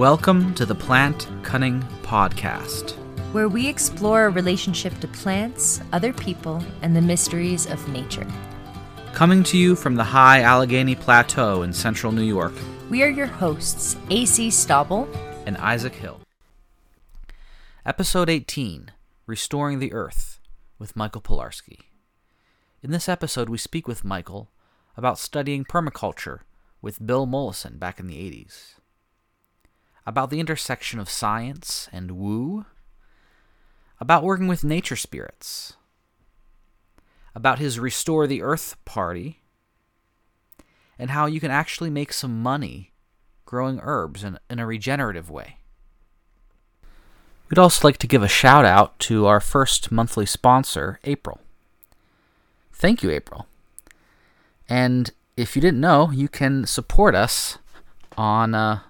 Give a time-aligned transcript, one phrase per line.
[0.00, 2.92] Welcome to the Plant Cunning Podcast,
[3.34, 8.26] where we explore our relationship to plants, other people, and the mysteries of nature.
[9.12, 12.54] Coming to you from the high Allegheny Plateau in central New York,
[12.88, 15.06] we are your hosts, AC Stauble
[15.44, 16.22] and Isaac Hill.
[17.84, 18.92] Episode 18
[19.26, 20.40] Restoring the Earth
[20.78, 21.80] with Michael Pilarski.
[22.82, 24.50] In this episode, we speak with Michael
[24.96, 26.38] about studying permaculture
[26.80, 28.79] with Bill Mollison back in the 80s,
[30.10, 32.66] about the intersection of science and woo,
[34.00, 35.74] about working with nature spirits,
[37.32, 39.40] about his Restore the Earth party,
[40.98, 42.90] and how you can actually make some money
[43.46, 45.58] growing herbs in, in a regenerative way.
[47.48, 51.40] We'd also like to give a shout out to our first monthly sponsor, April.
[52.72, 53.46] Thank you, April.
[54.68, 57.58] And if you didn't know, you can support us
[58.16, 58.80] on uh,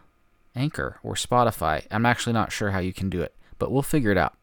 [0.55, 1.87] Anchor or Spotify.
[1.91, 4.35] I'm actually not sure how you can do it, but we'll figure it out.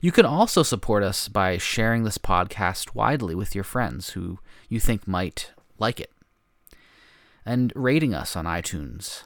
[0.00, 4.78] You can also support us by sharing this podcast widely with your friends who you
[4.78, 6.12] think might like it,
[7.44, 9.24] and rating us on iTunes.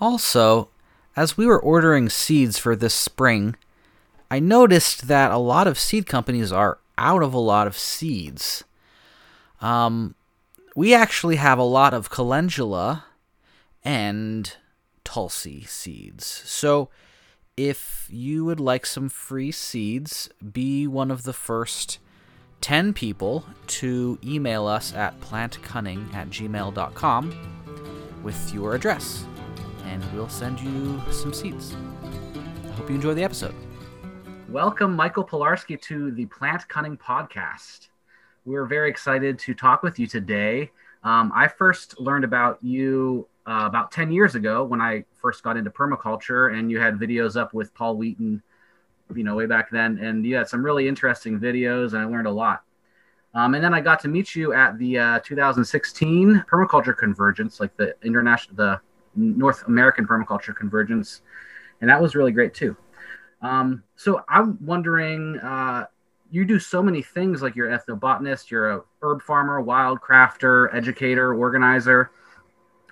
[0.00, 0.70] Also,
[1.14, 3.54] as we were ordering seeds for this spring,
[4.30, 8.64] I noticed that a lot of seed companies are out of a lot of seeds.
[9.60, 10.14] Um,
[10.74, 13.04] we actually have a lot of calendula
[13.84, 14.56] and
[15.04, 16.26] tulsi seeds.
[16.26, 16.88] So
[17.56, 21.98] if you would like some free seeds, be one of the first
[22.62, 29.26] 10 people to email us at plantcunning at gmail.com with your address,
[29.84, 31.74] and we'll send you some seeds.
[32.64, 33.54] I hope you enjoy the episode.
[34.48, 37.88] Welcome, Michael Pilarski, to the Plant Cunning Podcast.
[38.44, 40.70] We're very excited to talk with you today.
[41.02, 45.56] Um, I first learned about you uh, about 10 years ago when I first got
[45.56, 48.42] into permaculture, and you had videos up with Paul Wheaton,
[49.14, 49.98] you know, way back then.
[49.98, 52.62] And you had some really interesting videos, and I learned a lot.
[53.34, 57.74] Um, and then I got to meet you at the uh, 2016 Permaculture Convergence, like
[57.76, 58.80] the international, the
[59.16, 61.22] North American Permaculture Convergence,
[61.80, 62.76] and that was really great too.
[63.40, 65.86] Um, so I'm wondering, uh,
[66.30, 70.72] you do so many things like you're an ethnobotanist, you're a herb farmer, wild crafter,
[70.74, 72.10] educator, organizer.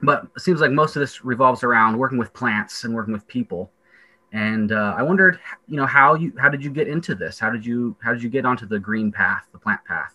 [0.03, 3.27] But it seems like most of this revolves around working with plants and working with
[3.27, 3.71] people.
[4.33, 7.39] And uh, I wondered, you know, how you how did you get into this?
[7.39, 10.15] How did you how did you get onto the green path, the plant path?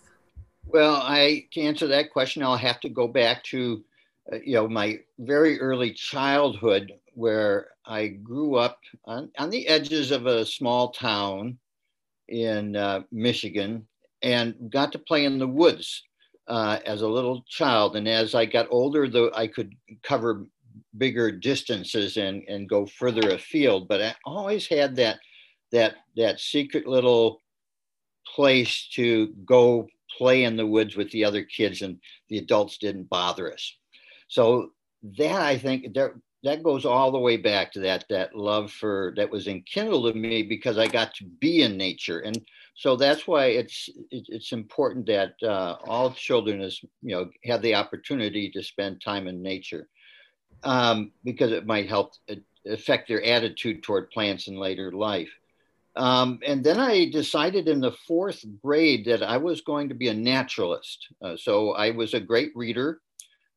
[0.64, 3.84] Well, I to answer that question, I'll have to go back to,
[4.32, 10.10] uh, you know, my very early childhood, where I grew up on, on the edges
[10.10, 11.58] of a small town
[12.28, 13.86] in uh, Michigan
[14.22, 16.02] and got to play in the woods
[16.48, 17.96] uh, as a little child.
[17.96, 20.46] And as I got older, though, I could cover
[20.96, 23.88] bigger distances and, and go further afield.
[23.88, 25.18] But I always had that
[25.72, 27.42] that that secret little
[28.34, 31.98] place to go play in the woods with the other kids, and
[32.28, 33.76] the adults didn't bother us.
[34.28, 34.70] So
[35.18, 39.12] that I think there that goes all the way back to that that love for
[39.16, 42.40] that was enkindled in me because I got to be in nature, and
[42.76, 47.74] so that's why it's it's important that uh, all children is you know have the
[47.74, 49.88] opportunity to spend time in nature
[50.62, 52.34] um, because it might help uh,
[52.66, 55.30] affect their attitude toward plants in later life.
[55.94, 60.08] Um, and then I decided in the fourth grade that I was going to be
[60.08, 61.08] a naturalist.
[61.22, 63.00] Uh, so I was a great reader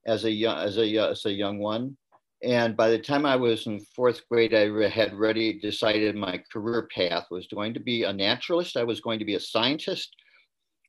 [0.05, 1.97] as a as a as a young one.
[2.41, 6.87] And by the time I was in fourth grade, I had already decided my career
[6.93, 8.77] path was going to be a naturalist.
[8.77, 10.15] I was going to be a scientist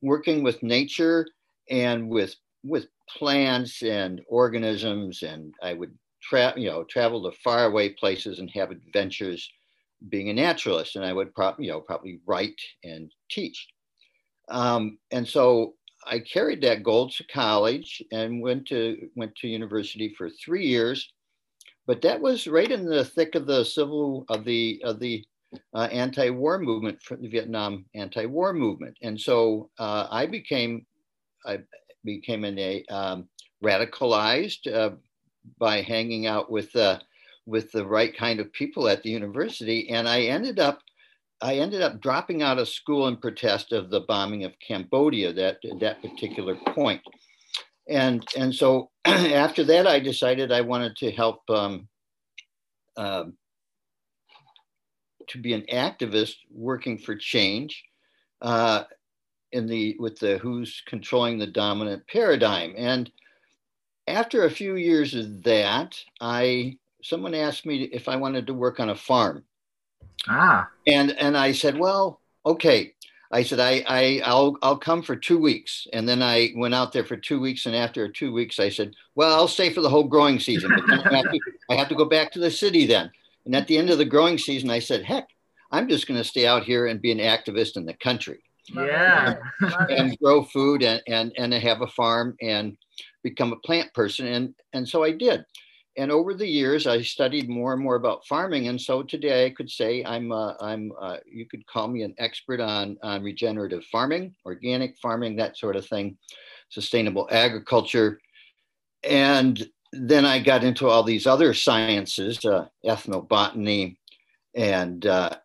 [0.01, 1.27] working with nature
[1.69, 5.23] and with with plants and organisms.
[5.23, 9.49] And I would travel, you know, travel to faraway places and have adventures
[10.07, 10.95] being a naturalist.
[10.95, 13.67] And I would probably, you know, probably write and teach.
[14.47, 15.73] Um, and so
[16.05, 21.11] I carried that goal to college and went to went to university for three years
[21.87, 25.23] but that was right in the thick of the civil of the of the
[25.73, 30.85] uh, anti-war movement for the Vietnam anti-war movement, and so uh, I became
[31.45, 31.59] I
[32.03, 33.27] became an, a um,
[33.63, 34.91] radicalized uh,
[35.57, 36.75] by hanging out with
[37.45, 40.79] with the right kind of people at the university, and I ended up
[41.41, 45.57] I ended up dropping out of school in protest of the bombing of Cambodia that
[45.79, 47.01] that particular point.
[47.89, 51.87] And and so after that, I decided I wanted to help um,
[52.95, 53.25] uh,
[55.27, 57.83] to be an activist working for change
[58.41, 58.83] uh,
[59.51, 62.73] in the with the who's controlling the dominant paradigm.
[62.77, 63.11] And
[64.07, 68.79] after a few years of that, I someone asked me if I wanted to work
[68.79, 69.43] on a farm.
[70.27, 70.69] Ah.
[70.85, 72.93] And and I said, well, okay.
[73.33, 75.87] I said, I, I I'll I'll come for two weeks.
[75.93, 77.65] And then I went out there for two weeks.
[77.65, 80.71] And after two weeks, I said, well, I'll stay for the whole growing season.
[80.75, 81.39] But I have, to,
[81.69, 83.09] I have to go back to the city then.
[83.45, 85.27] And at the end of the growing season, I said, heck,
[85.71, 88.39] I'm just going to stay out here and be an activist in the country.
[88.73, 89.37] Yeah.
[89.89, 92.77] and grow food and, and, and have a farm and
[93.23, 94.27] become a plant person.
[94.27, 95.45] And, and so I did.
[96.01, 98.69] And over the years, I studied more and more about farming.
[98.69, 102.15] And so today I could say I'm, uh, I'm uh, you could call me an
[102.17, 106.17] expert on, on regenerative farming, organic farming, that sort of thing,
[106.69, 108.19] sustainable agriculture.
[109.03, 109.63] And
[109.93, 113.97] then I got into all these other sciences, uh, ethnobotany
[114.55, 115.35] and uh,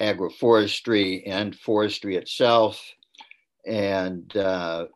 [0.00, 2.80] agroforestry and forestry itself,
[3.66, 4.86] and uh,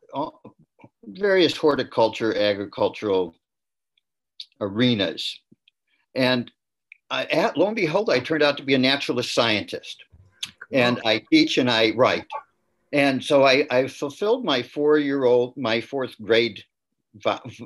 [1.07, 3.35] various horticulture, agricultural
[4.61, 5.41] arenas.
[6.15, 6.51] And
[7.11, 10.03] I, at, lo and behold, I turned out to be a naturalist scientist.
[10.73, 12.27] And I teach and I write.
[12.93, 16.63] And so I, I fulfilled my four year old, my fourth grade,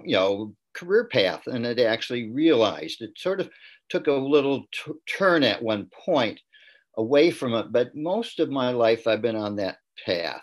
[0.05, 1.47] you know, career path.
[1.47, 3.49] And it actually realized it sort of
[3.89, 6.41] took a little t- turn at one point
[6.97, 7.73] away from it.
[7.73, 10.43] But most of my life, I've been on that path.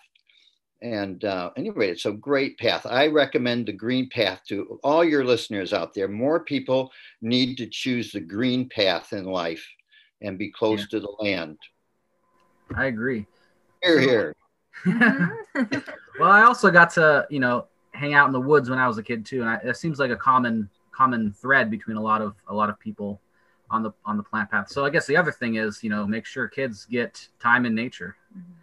[0.84, 2.86] And uh, anyway, it's a great path.
[2.86, 6.10] I recommend the green path to all your listeners out there.
[6.10, 6.92] More people
[7.22, 9.66] need to choose the green path in life
[10.22, 10.86] and be close yeah.
[10.92, 11.58] to the land.
[12.76, 13.26] I agree.
[13.82, 14.36] Here, here.
[16.20, 18.98] well, I also got to, you know, hang out in the woods when I was
[18.98, 22.22] a kid too, and I, it seems like a common common thread between a lot
[22.22, 23.22] of a lot of people
[23.70, 24.70] on the on the plant path.
[24.70, 27.74] So I guess the other thing is, you know, make sure kids get time in
[27.76, 28.18] nature.
[28.38, 28.63] Mm-hmm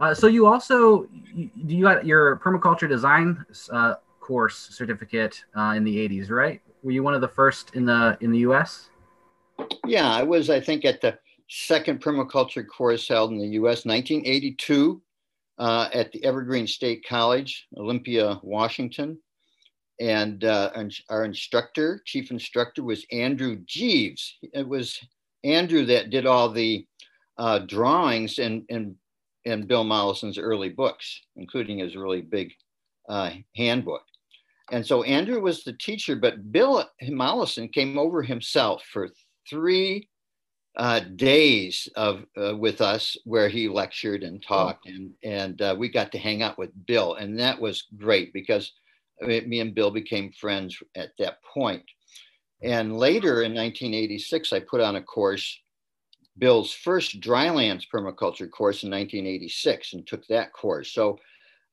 [0.00, 5.84] uh, so you also you, you got your permaculture design uh, course certificate uh, in
[5.84, 6.60] the 80s, right?
[6.82, 8.90] Were you one of the first in the in the U.S.?
[9.84, 10.48] Yeah, I was.
[10.48, 11.18] I think at the
[11.48, 13.84] second permaculture course held in the U.S.
[13.84, 15.02] 1982
[15.58, 19.18] uh, at the Evergreen State College, Olympia, Washington.
[20.00, 20.70] And uh,
[21.10, 24.38] our instructor, chief instructor, was Andrew Jeeves.
[24.54, 24.98] It was
[25.44, 26.86] Andrew that did all the
[27.36, 28.94] uh, drawings and, and
[29.44, 32.52] in Bill Mollison's early books, including his really big
[33.08, 34.02] uh, handbook.
[34.70, 39.08] And so Andrew was the teacher, but Bill Mollison came over himself for
[39.48, 40.08] three
[40.76, 45.88] uh, days of uh, with us where he lectured and talked, and and uh, we
[45.88, 48.72] got to hang out with Bill, and that was great because
[49.20, 51.82] me and Bill became friends at that point.
[52.62, 55.58] And later in 1986, I put on a course
[56.40, 60.90] Bill's first drylands permaculture course in 1986 and took that course.
[60.90, 61.18] So,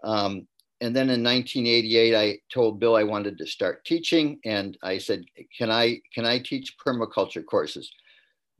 [0.03, 0.45] um,
[0.81, 5.25] and then in 1988, I told Bill I wanted to start teaching, and I said,
[5.57, 7.91] "Can I can I teach permaculture courses?"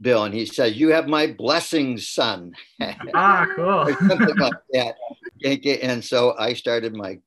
[0.01, 2.53] Bill, and he said, "You have my blessings, son."
[3.13, 3.86] ah, cool.
[4.07, 4.95] something like that.
[5.83, 7.19] And so I started my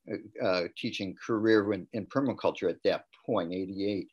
[0.42, 4.08] uh, teaching career in, in, permaculture at that point, 88.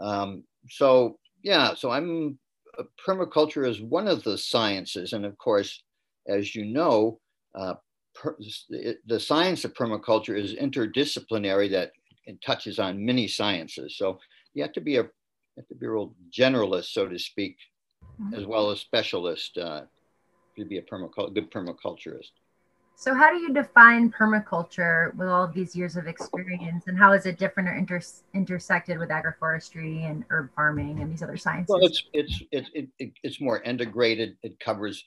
[0.00, 2.38] Um, so yeah, so I'm
[3.06, 5.12] permaculture is one of the sciences.
[5.12, 5.82] And of course,
[6.26, 7.20] as you know,
[7.54, 7.74] uh,
[8.14, 8.36] per,
[9.06, 11.92] the science of permaculture is interdisciplinary that
[12.26, 13.96] it touches on many sciences.
[13.96, 14.18] So
[14.54, 15.02] you have to be a
[15.56, 17.56] have to be a real generalist, so to speak,
[18.20, 18.34] mm-hmm.
[18.34, 19.82] as well as specialist uh,
[20.56, 22.30] to be a permacult- good permaculturist.
[23.00, 27.12] So, how do you define permaculture with all of these years of experience, and how
[27.12, 28.00] is it different or inter-
[28.34, 31.68] intersected with agroforestry and herb farming and these other sciences?
[31.68, 34.36] Well, it's it's it's it, it's more integrated.
[34.42, 35.04] It covers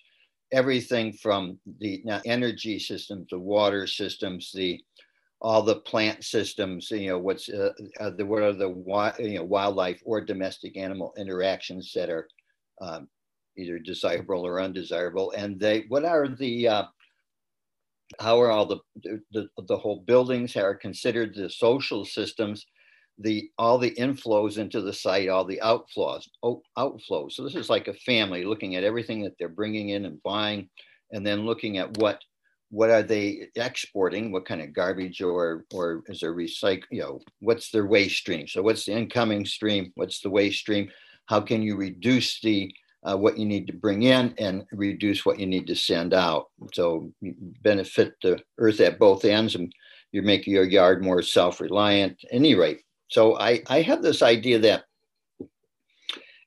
[0.53, 4.79] everything from the energy systems, the water systems, the
[5.41, 6.89] all the plant systems.
[6.91, 8.69] You know, what's uh, uh, the what are the
[9.19, 12.29] you know wildlife or domestic animal interactions that are
[12.79, 13.09] um,
[13.57, 16.83] either desirable or undesirable, and they what are the uh,
[18.19, 18.79] how are all the,
[19.31, 22.65] the, the whole buildings are considered the social systems,
[23.17, 26.27] the all the inflows into the site, all the outflows,
[26.77, 27.33] outflows.
[27.33, 30.69] So this is like a family looking at everything that they're bringing in and buying,
[31.11, 32.19] and then looking at what
[32.69, 37.19] what are they exporting, what kind of garbage or or is there recycle, you know,
[37.39, 38.47] what's their waste stream?
[38.47, 39.91] So what's the incoming stream?
[39.95, 40.89] What's the waste stream?
[41.27, 45.39] How can you reduce the uh, what you need to bring in and reduce what
[45.39, 46.47] you need to send out.
[46.73, 47.11] So
[47.61, 49.73] benefit the earth at both ends and
[50.11, 52.81] you're making your yard more self-reliant at any rate.
[53.09, 54.83] So I, I have this idea that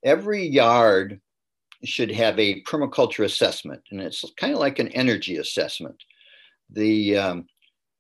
[0.05, 1.21] every yard
[1.83, 5.97] should have a permaculture assessment and it's kind of like an energy assessment.
[6.71, 7.47] The um,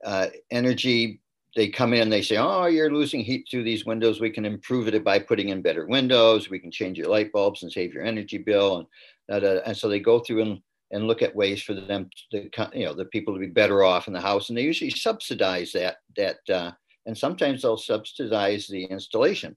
[0.05, 1.21] uh, energy
[1.57, 4.21] they come in, they say, "Oh, you're losing heat through these windows.
[4.21, 6.51] We can improve it by putting in better windows.
[6.51, 8.89] We can change your light bulbs and save your energy bill."
[9.29, 12.85] And and so they go through and and look at ways for them to, you
[12.85, 14.49] know, the people to be better off in the house.
[14.49, 16.73] And they usually subsidize that that, uh,
[17.07, 19.57] and sometimes they'll subsidize the installation.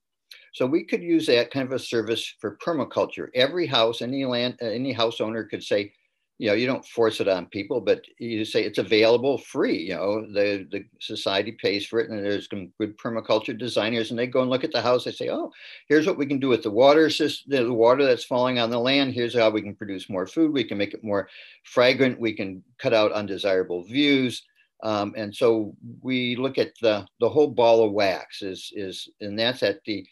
[0.53, 3.27] So we could use that kind of a service for permaculture.
[3.35, 5.93] Every house, any land, any house owner could say,
[6.39, 9.77] you know, you don't force it on people, but you say it's available free.
[9.77, 14.19] You know, the the society pays for it, and there's some good permaculture designers, and
[14.19, 15.05] they go and look at the house.
[15.05, 15.51] They say, oh,
[15.87, 18.79] here's what we can do with the water system, the water that's falling on the
[18.79, 19.13] land.
[19.13, 20.53] Here's how we can produce more food.
[20.53, 21.27] We can make it more
[21.63, 22.19] fragrant.
[22.19, 24.43] We can cut out undesirable views.
[24.83, 29.39] Um, and so we look at the the whole ball of wax is is, and
[29.39, 30.05] that's at the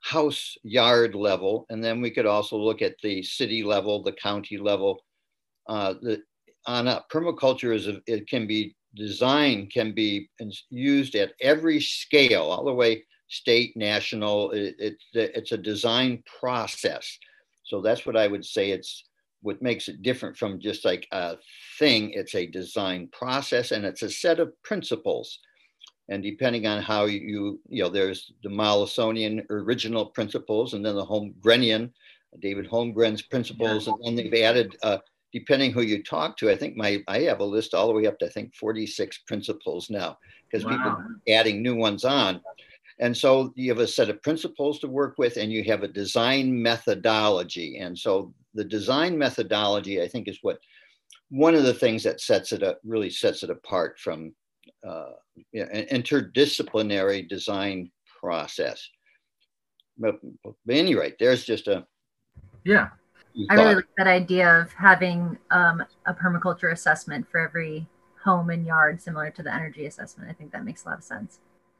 [0.00, 4.58] house yard level, and then we could also look at the city level, the county
[4.58, 5.04] level
[5.68, 6.22] uh, the,
[6.66, 10.28] on a permaculture is a, it can be designed can be
[10.70, 17.18] used at every scale all the way state national it, it, it's a design process
[17.64, 19.04] so that's what i would say it's
[19.42, 21.36] what makes it different from just like a
[21.78, 25.38] thing it's a design process and it's a set of principles
[26.08, 31.04] and depending on how you you know there's the Mollison original principles and then the
[31.04, 31.92] Holmgrenian
[32.40, 33.92] David Holmgren's principles yeah.
[33.92, 34.98] and then they've added uh,
[35.32, 38.06] depending who you talk to, I think my I have a list all the way
[38.06, 40.18] up to I think 46 principles now
[40.50, 40.96] because wow.
[41.26, 42.40] we've adding new ones on.
[43.00, 45.88] And so you have a set of principles to work with and you have a
[45.88, 47.78] design methodology.
[47.78, 50.58] And so the design methodology, I think, is what
[51.30, 54.34] one of the things that sets it up really sets it apart from
[54.86, 55.10] uh,
[55.52, 58.88] you know, an interdisciplinary design process.
[59.98, 61.86] But, but at any rate, there's just a
[62.64, 62.88] yeah
[63.50, 67.86] I really like that idea of having um, a permaculture assessment for every
[68.24, 70.28] home and yard, similar to the energy assessment.
[70.30, 71.38] I think that makes a lot of sense.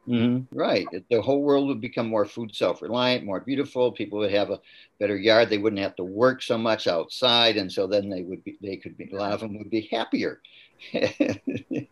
[0.09, 0.57] Mm-hmm.
[0.57, 0.87] Right.
[1.11, 3.93] The whole world would become more food self reliant, more beautiful.
[3.93, 4.61] People would have a
[4.99, 5.50] better yard.
[5.50, 7.59] They wouldn't have to work so much outside.
[7.59, 9.88] And so then they would be, they could be, a lot of them would be
[9.93, 10.40] happier.
[10.93, 11.37] yeah.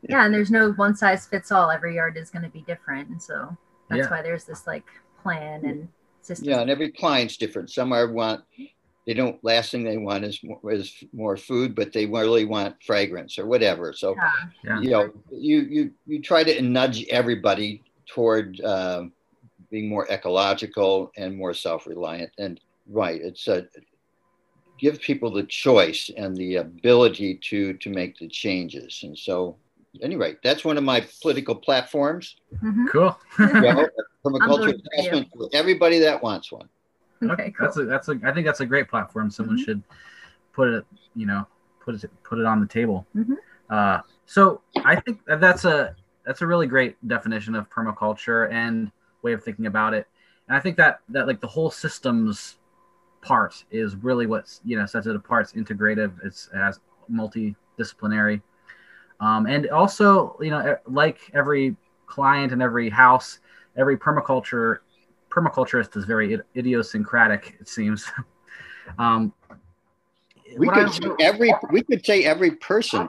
[0.09, 1.71] And there's no one size fits all.
[1.71, 3.11] Every yard is going to be different.
[3.11, 3.55] And so
[3.91, 4.11] that's yeah.
[4.11, 4.87] why there's this like
[5.23, 5.89] plan and
[6.23, 6.49] system.
[6.49, 6.61] Yeah.
[6.61, 7.71] And every client's different.
[7.71, 8.45] Some are want
[9.07, 12.75] they don't last thing they want is more, is more food but they really want
[12.83, 14.33] fragrance or whatever so yeah.
[14.65, 14.81] Yeah.
[14.81, 19.05] you know you you you try to nudge everybody toward uh,
[19.71, 23.67] being more ecological and more self-reliant and right it's a
[24.79, 29.57] give people the choice and the ability to to make the changes and so
[30.03, 32.87] anyway that's one of my political platforms mm-hmm.
[32.89, 33.89] cool you know,
[34.25, 36.69] permaculture assessment for everybody that wants one
[37.31, 37.67] Okay, cool.
[37.67, 39.31] that's a that's a I think that's a great platform.
[39.31, 39.65] Someone mm-hmm.
[39.65, 39.83] should
[40.53, 41.47] put it, you know,
[41.81, 43.07] put it put it on the table.
[43.17, 43.35] Mm-hmm.
[43.71, 45.97] Uh, so I think that's a
[46.27, 48.91] that's a really great definition of permaculture and
[49.23, 50.07] way of thinking about it.
[50.49, 52.59] And I think that that like the whole systems
[53.23, 55.45] part is really what you know sets it apart.
[55.45, 56.13] It's integrative.
[56.25, 56.81] It's as
[57.11, 58.43] multidisciplinary,
[59.21, 63.41] um, and also you know like every client and every house,
[63.77, 64.79] every permaculture
[65.37, 68.11] permaculturist is very idiosyncratic, it seems.
[68.99, 69.33] um,
[70.57, 73.09] we could say every we could say every person.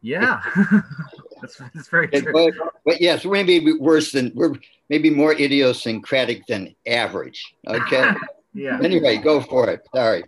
[0.00, 0.40] Yeah,
[1.40, 2.32] that's, that's very true.
[2.32, 2.52] But,
[2.84, 4.54] but yes, we're maybe worse than we're
[4.88, 7.54] maybe more idiosyncratic than average.
[7.66, 8.12] Okay.
[8.54, 8.78] yeah.
[8.82, 9.80] Anyway, go for it.
[9.94, 10.24] Sorry.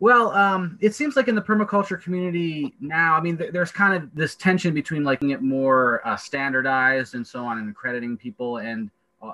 [0.00, 3.94] well, um, it seems like in the permaculture community now, I mean, th- there's kind
[3.94, 8.56] of this tension between like it more uh, standardized and so on, and accrediting people,
[8.58, 8.90] and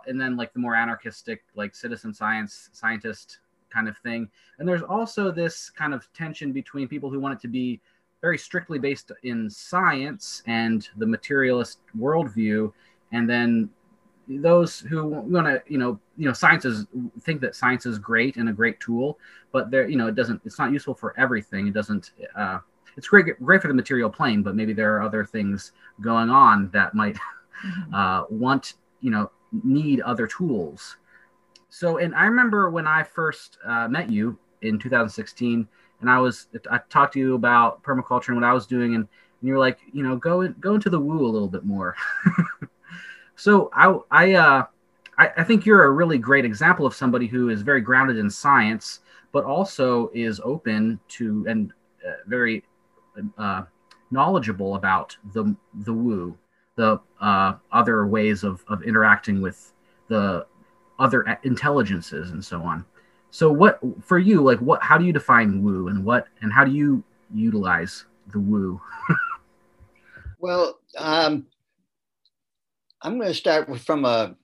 [0.07, 3.39] and then like the more anarchistic like citizen science scientist
[3.71, 4.29] kind of thing
[4.59, 7.81] and there's also this kind of tension between people who want it to be
[8.21, 12.73] very strictly based in science and the materialist worldview
[13.13, 13.69] and then
[14.29, 16.87] those who want to you know you know science is
[17.21, 19.19] think that science is great and a great tool
[19.53, 22.59] but there you know it doesn't it's not useful for everything it doesn't uh,
[22.97, 26.69] it's great great for the material plane but maybe there are other things going on
[26.73, 27.15] that might
[27.65, 27.95] mm-hmm.
[27.95, 30.97] uh, want you know need other tools.
[31.69, 35.69] So, and I remember when I first uh, met you in 2016,
[36.01, 39.07] and I was I talked to you about permaculture and what I was doing, and,
[39.41, 41.65] and you were like, you know, go in, go into the woo a little bit
[41.65, 41.97] more.
[43.37, 44.65] so I I, uh,
[45.19, 48.31] I I think you're a really great example of somebody who is very grounded in
[48.31, 49.01] science,
[49.33, 51.73] but also is open to and
[52.07, 52.63] uh, very
[53.39, 53.63] uh,
[54.11, 56.37] knowledgeable about the the woo
[56.77, 59.73] the uh, other ways of, of interacting with
[60.09, 60.47] the
[60.99, 62.85] other intelligences and so on.
[63.31, 66.65] So what for you, like what how do you define woo and what and how
[66.65, 67.03] do you
[67.35, 68.81] utilize the woo?
[70.39, 71.47] well, um,
[73.03, 74.37] I'm going to start with from a.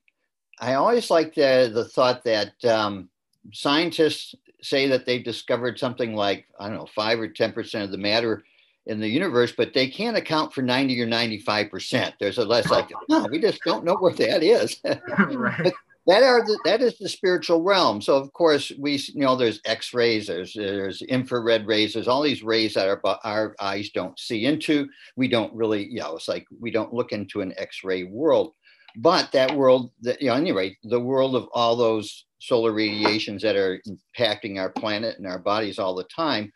[0.60, 3.08] I always like the the thought that um,
[3.52, 7.92] scientists say that they've discovered something like I don't know five or ten percent of
[7.92, 8.42] the matter
[8.86, 12.14] in the universe, but they can't account for 90 or 95 percent.
[12.18, 14.80] There's a less like no, we just don't know where that is.
[14.84, 15.72] right.
[16.06, 18.00] that are the, that is the spiritual realm.
[18.00, 22.42] So of course we you know there's X-rays, there's there's infrared rays, there's all these
[22.42, 24.88] rays that our our eyes don't see into.
[25.16, 28.54] We don't really you know it's like we don't look into an X-ray world,
[28.96, 33.54] but that world that you know anyway the world of all those solar radiations that
[33.54, 36.52] are impacting our planet and our bodies all the time.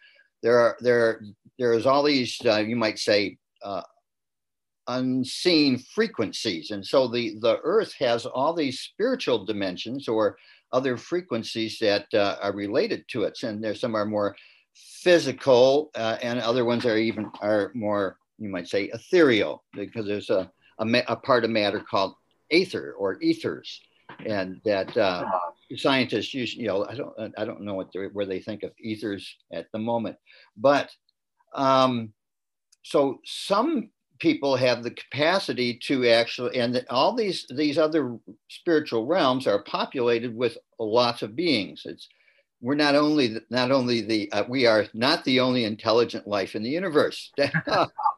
[0.47, 1.21] There are there
[1.59, 3.83] there's all these uh, you might say uh,
[4.89, 6.71] unseen frequencies.
[6.71, 10.37] And so the, the earth has all these spiritual dimensions or
[10.73, 13.43] other frequencies that uh, are related to it.
[13.43, 14.37] And there's some are more
[14.75, 20.31] physical uh, and other ones are even are more, you might say, ethereal because there's
[20.31, 22.15] a, a, a part of matter called
[22.51, 23.81] aether or ethers.
[24.25, 25.25] And that uh,
[25.77, 29.37] scientists use, you know, I don't, I don't know what where they think of ethers
[29.53, 30.17] at the moment,
[30.57, 30.91] but
[31.55, 32.13] um,
[32.83, 38.17] so some people have the capacity to actually and all these these other
[38.49, 41.83] spiritual realms are populated with lots of beings.
[41.85, 42.09] It's
[42.61, 46.63] we're not only not only the uh, we are not the only intelligent life in
[46.63, 47.33] the universe.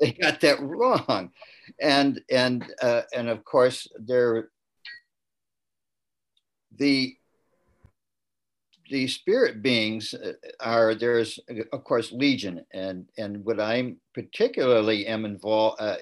[0.01, 1.33] They got that wrong.
[1.81, 4.49] And and uh, and of course there
[6.77, 7.18] the
[8.91, 11.39] the spirit beings uh, are there's
[11.73, 12.65] of course legion.
[12.73, 15.97] And and what i'm particularly am involved uh,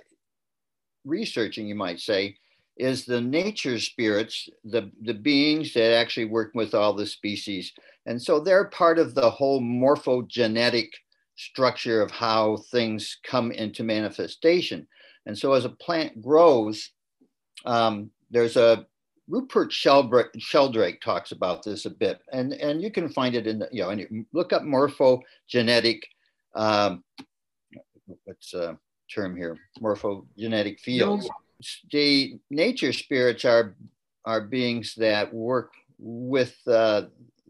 [1.04, 2.36] researching you might say
[2.76, 7.72] is the nature spirits the the beings that actually work with all the species.
[8.06, 10.88] And so they're part of the whole morphogenetic
[11.36, 14.86] structure of how things come into manifestation.
[15.26, 16.90] And so as a plant grows
[17.64, 18.86] um, there's a
[19.28, 23.68] Rupert Sheldrake talks about this a bit, and, and you can find it in the,
[23.72, 26.02] you know, and you look up morphogenetic,
[26.54, 27.02] um,
[28.24, 28.78] what's a
[29.12, 31.28] term here, morphogenetic fields.
[31.90, 33.74] The nature spirits are,
[34.24, 37.02] are beings that work with uh,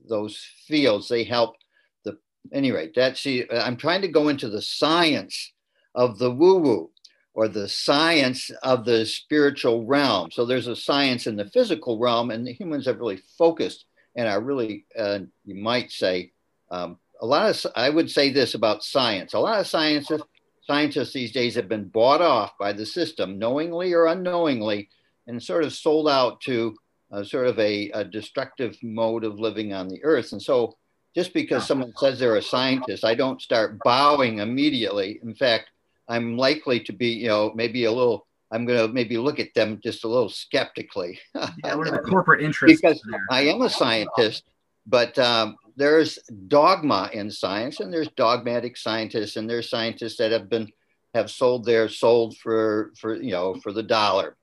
[0.09, 1.09] those fields.
[1.09, 1.57] They help
[2.05, 2.19] the,
[2.53, 5.53] any anyway, that's, see, I'm trying to go into the science
[5.95, 6.91] of the woo woo
[7.37, 10.31] or the science of the spiritual realm.
[10.31, 13.85] So there's a science in the physical realm, and the humans have really focused
[14.17, 16.33] and are really, uh, you might say,
[16.71, 19.35] um, a lot of, I would say this about science.
[19.35, 20.23] A lot of scientists,
[20.63, 24.89] scientists these days have been bought off by the system, knowingly or unknowingly,
[25.27, 26.75] and sort of sold out to
[27.13, 30.33] a, sort of a, a destructive mode of living on the earth.
[30.33, 30.79] And so
[31.15, 35.21] just because someone says they're a scientist, I don't start bowing immediately.
[35.23, 35.69] In fact,
[36.09, 38.27] I'm likely to be, you know, maybe a little.
[38.53, 41.19] I'm going to maybe look at them just a little skeptically.
[41.35, 42.81] yeah, what are the corporate interests?
[42.81, 44.45] because I am a scientist,
[44.87, 50.49] but um, there's dogma in science, and there's dogmatic scientists, and there's scientists that have
[50.49, 50.71] been
[51.15, 54.37] have sold their sold for for you know for the dollar,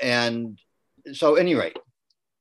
[0.00, 0.58] and
[1.12, 1.72] so anyway,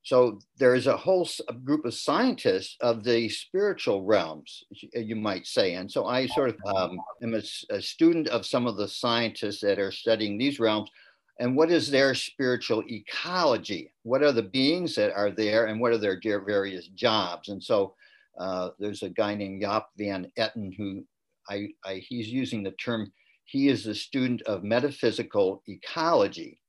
[0.03, 1.27] so there's a whole
[1.63, 5.75] group of scientists of the spiritual realms, you might say.
[5.75, 9.61] And so I sort of um, am a, a, student of some of the scientists
[9.61, 10.89] that are studying these realms.
[11.39, 13.91] And what is their spiritual ecology?
[14.01, 17.49] What are the beings that are there and what are their various jobs?
[17.49, 17.93] And so
[18.39, 21.05] uh, there's a guy named Jaap van Etten who
[21.47, 23.11] I, I, he's using the term,
[23.45, 26.59] he is a student of metaphysical ecology,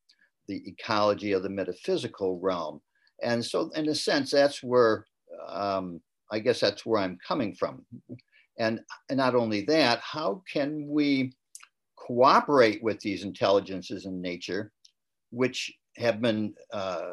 [0.48, 2.82] the ecology of the metaphysical realm
[3.22, 5.06] and so in a sense that's where
[5.48, 7.84] um, i guess that's where i'm coming from.
[8.58, 11.32] And, and not only that how can we
[11.96, 14.72] cooperate with these intelligences in nature
[15.30, 17.12] which have been uh,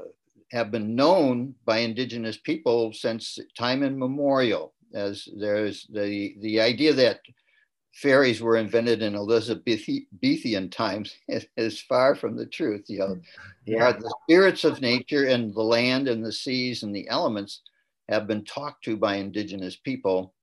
[0.51, 7.19] have been known by indigenous people since time immemorial as there's the the idea that
[7.93, 11.15] fairies were invented in Elizabethan times
[11.57, 12.85] is far from the truth.
[12.87, 13.19] You know,
[13.65, 13.91] yeah.
[13.91, 17.61] the spirits of nature and the land and the seas and the elements
[18.09, 20.33] have been talked to by indigenous people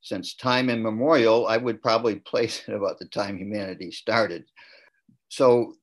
[0.00, 1.46] since time immemorial.
[1.46, 4.44] I would probably place it about the time humanity started.
[5.28, 5.74] So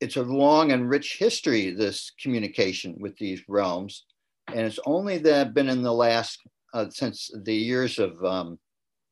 [0.00, 4.04] it's a long and rich history, this communication with these realms.
[4.48, 6.40] And it's only that been in the last,
[6.74, 8.58] uh, since the years of um,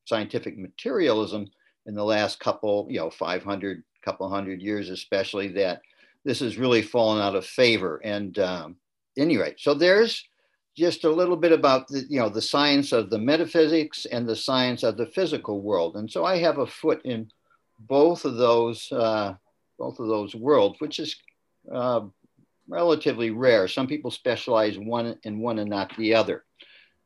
[0.05, 1.49] scientific materialism
[1.85, 5.81] in the last couple, you know, 500, couple hundred years, especially that
[6.25, 8.01] this has really fallen out of favor.
[8.03, 8.75] And um,
[9.17, 10.23] anyway, so there's
[10.75, 14.35] just a little bit about the, you know, the science of the metaphysics and the
[14.35, 15.95] science of the physical world.
[15.95, 17.29] And so I have a foot in
[17.79, 19.35] both of those, uh,
[19.77, 21.15] both of those worlds, which is
[21.71, 22.01] uh,
[22.67, 23.67] relatively rare.
[23.67, 26.43] Some people specialize one in one and not the other,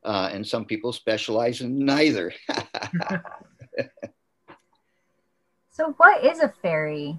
[0.04, 2.32] uh, and some people specialize in neither.
[5.70, 7.18] so, what is a fairy?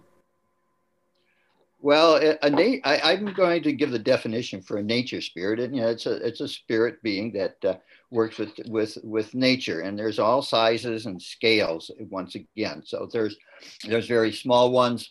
[1.81, 6.05] Well, I'm going to give the definition for a nature spirit, and you know, it's
[6.05, 7.75] a it's a spirit being that uh,
[8.11, 11.89] works with with with nature, and there's all sizes and scales.
[12.09, 13.37] Once again, so there's
[13.87, 15.09] there's very small ones,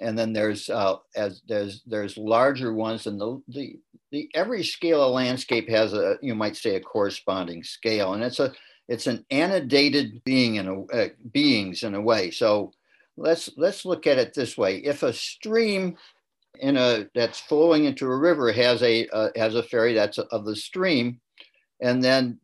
[0.00, 3.78] and then there's uh, as there's there's larger ones, and the the
[4.10, 8.40] the every scale of landscape has a you might say a corresponding scale, and it's
[8.40, 8.52] a
[8.88, 12.30] it's an annotated being in a uh, beings in a way.
[12.30, 12.72] So
[13.16, 14.78] let's let's look at it this way.
[14.78, 15.96] If a stream
[16.58, 20.44] in a that's flowing into a river has a uh, has a fairy that's of
[20.44, 21.20] the stream
[21.80, 22.38] and then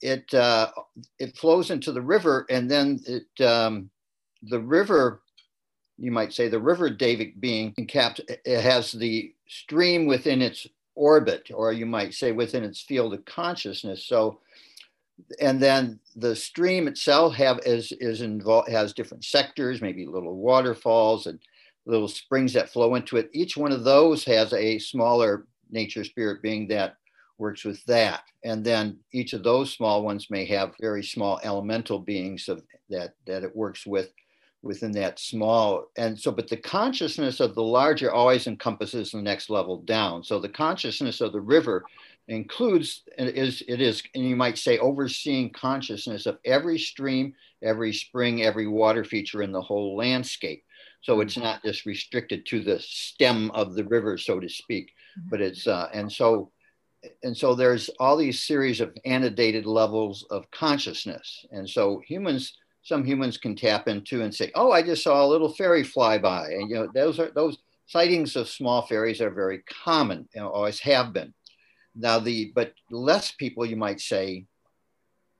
[0.00, 0.70] it uh,
[1.18, 3.90] it flows into the river and then it um,
[4.42, 5.22] the river
[5.96, 11.50] you might say the river David being capped it has the stream within its orbit
[11.54, 14.04] or you might say within its field of consciousness.
[14.04, 14.40] So
[15.40, 21.26] and then the stream itself have is is involved has different sectors, maybe little waterfalls
[21.26, 21.38] and
[21.86, 23.30] little springs that flow into it.
[23.32, 26.96] Each one of those has a smaller nature spirit being that
[27.38, 28.22] works with that.
[28.44, 33.14] And then each of those small ones may have very small elemental beings of that
[33.26, 34.10] that it works with
[34.62, 39.50] within that small and so but the consciousness of the larger always encompasses the next
[39.50, 41.84] level down so the consciousness of the river
[42.28, 48.42] includes is it is and you might say overseeing consciousness of every stream every spring
[48.42, 50.62] every water feature in the whole landscape
[51.00, 51.44] so it's mm-hmm.
[51.44, 55.28] not just restricted to the stem of the river so to speak mm-hmm.
[55.30, 56.50] but it's uh, and so
[57.24, 63.04] and so there's all these series of annotated levels of consciousness and so humans some
[63.04, 66.46] humans can tap into and say oh i just saw a little fairy fly by
[66.46, 70.48] and you know those are those sightings of small fairies are very common you know,
[70.48, 71.34] always have been
[71.94, 74.46] now, the but less people, you might say,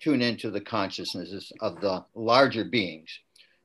[0.00, 3.10] tune into the consciousnesses of the larger beings,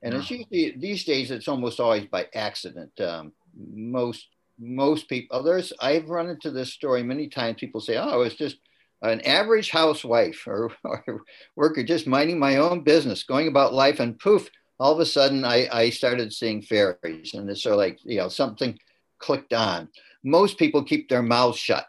[0.01, 2.91] and it's usually these days it's almost always by accident.
[2.99, 4.27] Um, most
[4.59, 7.59] most people, others I've run into this story many times.
[7.59, 8.57] People say, "Oh, it's just."
[9.03, 11.21] An average housewife or, or
[11.55, 15.45] worker just minding my own business, going about life, and poof, all of a sudden
[15.45, 17.35] I, I started seeing fairies.
[17.35, 18.75] And it's sort of like, you know, something
[19.19, 19.89] clicked on.
[20.23, 21.85] Most people keep their mouths shut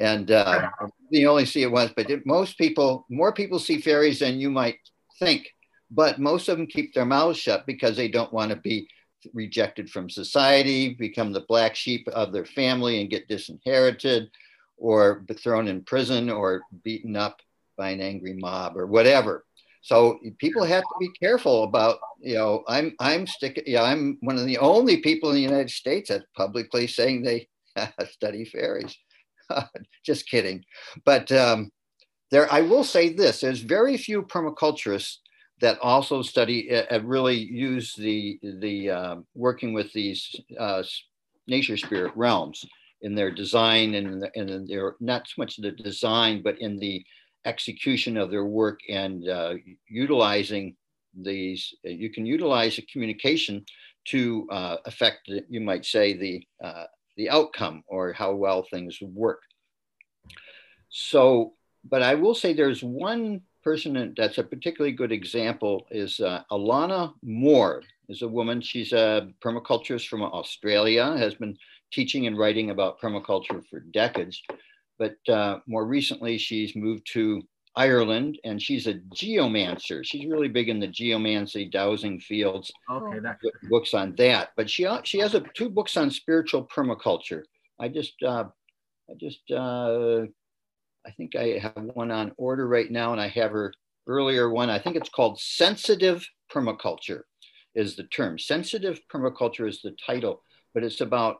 [0.00, 0.70] and uh,
[1.10, 1.92] you only see it once.
[1.94, 4.78] But most people, more people see fairies than you might
[5.18, 5.46] think.
[5.90, 8.88] But most of them keep their mouths shut because they don't want to be
[9.34, 14.30] rejected from society, become the black sheep of their family, and get disinherited,
[14.78, 17.40] or be thrown in prison, or beaten up
[17.76, 19.44] by an angry mob, or whatever.
[19.82, 24.38] So people have to be careful about, you know, I'm I'm sticking, yeah, I'm one
[24.38, 27.48] of the only people in the United States that's publicly saying they
[28.10, 28.96] study fairies.
[30.04, 30.64] Just kidding.
[31.04, 31.70] But um,
[32.30, 35.16] there, I will say this: there's very few permaculturists
[35.60, 40.82] that also study uh, really use the the uh, working with these uh,
[41.46, 42.64] nature spirit realms
[43.02, 47.04] in their design and in, in their not so much the design, but in the
[47.44, 49.54] execution of their work and uh,
[49.88, 50.76] utilizing
[51.14, 51.74] these.
[51.82, 53.64] You can utilize a communication
[54.06, 56.84] to uh, affect, you might say, the uh,
[57.20, 59.42] the outcome or how well things work.
[60.88, 61.52] So,
[61.84, 67.12] but I will say there's one person that's a particularly good example is uh, Alanna
[67.22, 68.62] Moore is a woman.
[68.62, 71.58] She's a permaculturist from Australia, has been
[71.92, 74.40] teaching and writing about permaculture for decades.
[74.98, 77.42] But uh, more recently, she's moved to
[77.76, 80.04] Ireland and she's a geomancer.
[80.04, 82.70] She's really big in the geomancy, dowsing fields.
[82.90, 84.50] Okay, that books on that.
[84.56, 87.42] But she she has a, two books on spiritual permaculture.
[87.78, 88.44] I just uh,
[89.08, 90.22] I just uh,
[91.06, 93.72] I think I have one on order right now, and I have her
[94.06, 94.68] earlier one.
[94.68, 97.22] I think it's called sensitive permaculture
[97.74, 98.38] is the term.
[98.38, 100.42] Sensitive permaculture is the title,
[100.74, 101.38] but it's about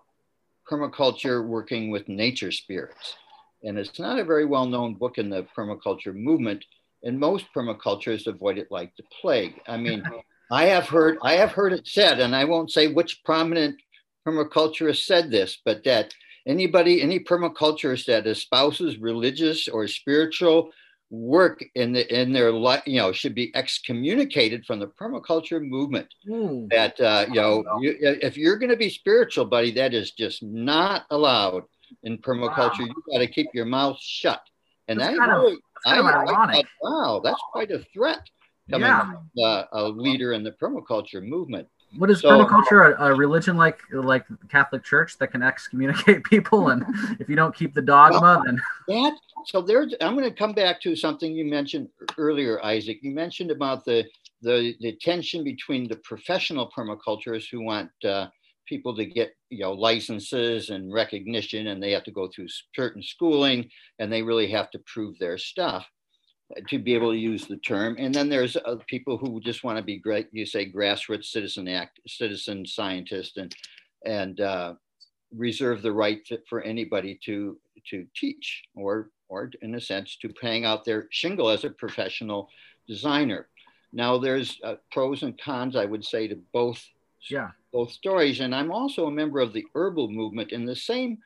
[0.71, 3.17] permaculture working with nature spirits.
[3.63, 6.65] And it's not a very well known book in the permaculture movement.
[7.03, 9.55] And most permaculturists avoid it like the plague.
[9.67, 10.03] I mean,
[10.51, 13.81] I have heard I have heard it said, and I won't say which prominent
[14.27, 16.13] permaculturist said this, but that
[16.47, 20.71] anybody, any permaculturist that espouses religious or spiritual
[21.11, 26.09] work in the in their life, you know, should be excommunicated from the permaculture movement.
[26.29, 26.69] Mm.
[26.71, 30.43] That uh, you know, you, if you're going to be spiritual, buddy, that is just
[30.43, 31.65] not allowed
[32.03, 32.81] in permaculture.
[32.81, 32.87] Wow.
[32.87, 34.41] You got to keep your mouth shut.
[34.89, 38.29] And that's that really, I, I, I wow, that's quite a threat
[38.69, 39.13] coming yeah.
[39.13, 41.69] from uh, a leader in the permaculture movement.
[41.97, 42.99] What is So- permaculture?
[42.99, 46.85] A, a religion like like the Catholic Church that can excommunicate people, and
[47.19, 49.15] if you don't keep the dogma, then That
[49.47, 52.99] so there's I'm going to come back to something you mentioned earlier, Isaac.
[53.03, 54.05] You mentioned about the
[54.43, 58.29] the, the tension between the professional permaculturists who want uh,
[58.71, 63.03] people to get you know licenses and recognition, and they have to go through certain
[63.03, 65.85] schooling, and they really have to prove their stuff
[66.57, 67.97] uh, to be able to use the term.
[67.99, 70.29] And then there's uh, people who just want to be great.
[70.33, 73.55] You say grassroots citizen act, citizen scientist, and
[74.07, 74.75] and uh,
[75.37, 77.59] reserve the right to, for anybody to
[77.91, 82.49] to teach or or in a sense to hang out their shingle as a professional
[82.87, 83.49] designer.
[83.93, 86.81] Now there's uh, pros and cons I would say to both
[87.29, 91.19] yeah, both stories and I'm also a member of the herbal movement and the same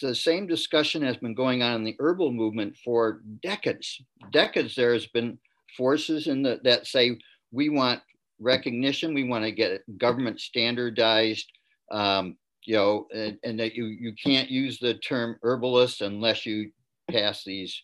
[0.00, 4.00] the same discussion has been going on in the herbal movement for decades.
[4.32, 5.38] Decades there has been
[5.76, 7.18] forces in the, that say
[7.50, 8.00] we want
[8.38, 11.50] recognition, we want to get government standardized
[11.90, 16.70] um, you know, and, and that you you can't use the term herbalist unless you
[17.10, 17.82] pass these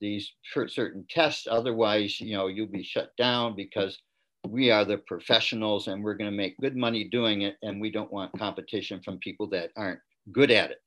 [0.00, 0.30] these
[0.68, 1.46] certain tests.
[1.50, 3.98] Otherwise, you know, you'll be shut down because
[4.46, 7.90] we are the professionals and we're going to make good money doing it, and we
[7.90, 10.00] don't want competition from people that aren't
[10.32, 10.78] good at it.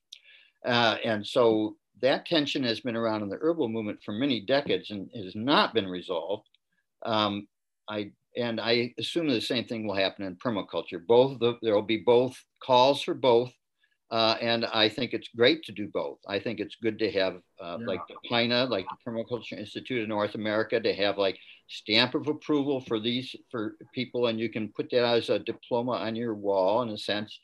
[0.65, 4.91] Uh, and so that tension has been around in the herbal movement for many decades
[4.91, 6.47] and has not been resolved.
[7.05, 7.47] Um,
[7.89, 11.05] I and I assume the same thing will happen in permaculture.
[11.05, 13.51] Both the, there will be both calls for both,
[14.11, 16.19] uh, and I think it's great to do both.
[16.27, 17.85] I think it's good to have uh, Yeah.
[17.85, 22.27] like the PINA, like the Permaculture Institute of North America, to have like stamp of
[22.27, 26.33] approval for these for people, and you can put that as a diploma on your
[26.33, 27.39] wall in a sense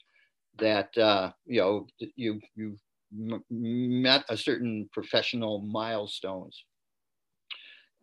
[0.58, 2.78] that uh, you know you you
[3.14, 6.64] m- met a certain professional milestones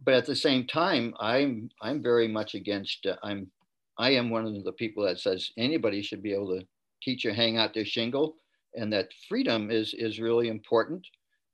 [0.04, 3.06] but at the same time, I'm I'm very much against.
[3.06, 3.50] Uh, I'm
[3.98, 6.66] I am one of the people that says anybody should be able to
[7.02, 8.36] teach or hang out their shingle,
[8.74, 11.06] and that freedom is is really important,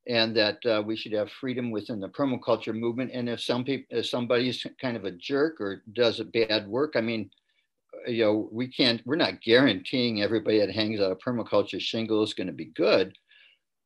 [0.06, 3.10] and that uh, we should have freedom within the permaculture movement.
[3.12, 6.94] And if some people, if somebody's kind of a jerk or does a bad work,
[6.96, 7.30] I mean,
[8.06, 9.02] uh, you know, we can't.
[9.04, 13.14] We're not guaranteeing everybody that hangs out a permaculture shingle is going to be good,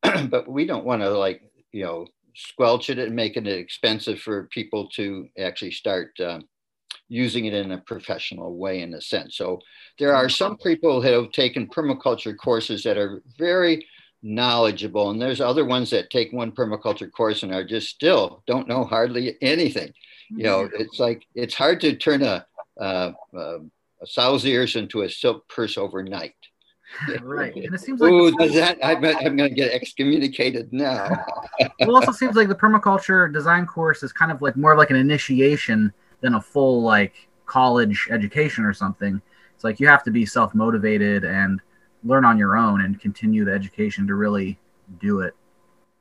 [0.28, 1.42] but we don't want to like
[1.72, 6.42] you know squelch it and making it expensive for people to actually start um,
[7.08, 9.36] using it in a professional way in a sense.
[9.36, 9.60] So
[9.98, 13.86] there are some people that have taken permaculture courses that are very
[14.22, 18.68] knowledgeable and there's other ones that take one permaculture course and are just still don't
[18.68, 19.92] know hardly anything.
[20.30, 22.46] You know, it's like it's hard to turn a,
[22.80, 23.58] uh, uh,
[24.00, 26.34] a sow's ears into a silk purse overnight.
[27.22, 27.54] right.
[27.54, 28.78] And it seems like Ooh, does that?
[28.82, 31.24] I'm, I'm going to get excommunicated now.
[31.58, 34.96] it also seems like the permaculture design course is kind of like more like an
[34.96, 39.20] initiation than a full like college education or something.
[39.54, 41.60] It's like you have to be self motivated and
[42.04, 44.58] learn on your own and continue the education to really
[45.00, 45.34] do it.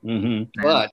[0.01, 0.63] hmm Yeah.
[0.63, 0.91] But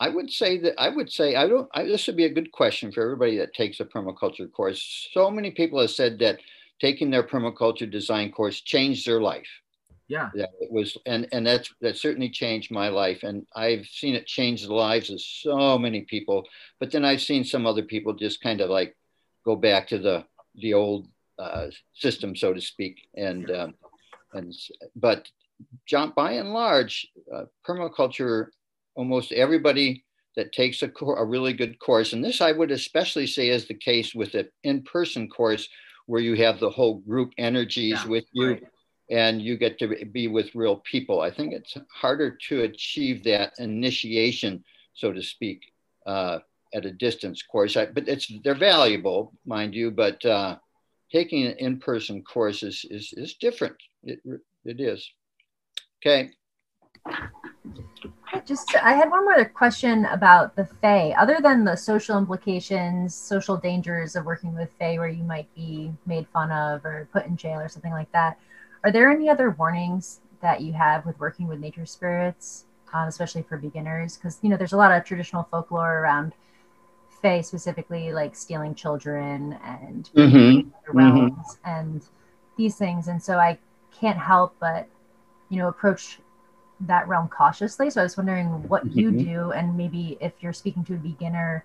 [0.00, 1.68] I would say that I would say I don't.
[1.74, 5.08] I, this would be a good question for everybody that takes a permaculture course.
[5.12, 6.40] So many people have said that
[6.80, 9.48] taking their permaculture design course changed their life.
[10.10, 10.30] Yeah.
[10.34, 14.26] Yeah, it was, and and that's that certainly changed my life, and I've seen it
[14.26, 16.48] change the lives of so many people.
[16.80, 18.96] But then I've seen some other people just kind of like
[19.44, 20.24] go back to the
[20.56, 21.06] the old
[21.38, 23.74] uh, system, so to speak, and um,
[24.32, 24.52] and
[24.96, 25.30] but
[25.86, 28.48] John, by and large, uh, permaculture,
[28.96, 33.28] almost everybody that takes a, cour- a really good course, and this I would especially
[33.28, 35.68] say is the case with an in-person course
[36.06, 38.62] where you have the whole group energies Yeah, with you right.
[39.10, 41.20] And you get to be with real people.
[41.20, 45.60] I think it's harder to achieve that initiation, so to speak,
[46.06, 46.38] uh,
[46.72, 47.76] at a distance course.
[47.76, 49.90] I, but it's they're valuable, mind you.
[49.90, 50.56] But uh,
[51.10, 53.76] taking an in-person course is is, is different.
[54.04, 54.20] It,
[54.64, 55.10] it is.
[55.98, 56.30] Okay.
[58.46, 61.14] Just, I had one more question about the Fae.
[61.18, 65.92] Other than the social implications, social dangers of working with Fae, where you might be
[66.06, 68.38] made fun of or put in jail or something like that,
[68.84, 73.42] are there any other warnings that you have with working with nature spirits, um, especially
[73.42, 74.16] for beginners?
[74.16, 76.32] Because you know, there's a lot of traditional folklore around
[77.22, 80.70] Fae, specifically like stealing children and Mhm.
[80.86, 82.02] the realms and
[82.56, 83.58] these things, and so I
[83.92, 84.88] can't help but
[85.50, 86.20] you know approach
[86.80, 87.90] that realm cautiously.
[87.90, 89.24] So I was wondering what you Mhm.
[89.24, 91.64] do, and maybe if you're speaking to a beginner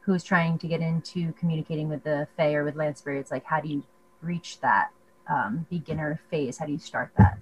[0.00, 3.60] who's trying to get into communicating with the Fae or with land spirits, like how
[3.60, 3.84] do you
[4.22, 4.90] reach that
[5.28, 6.58] um, beginner phase?
[6.58, 7.38] How do you start that?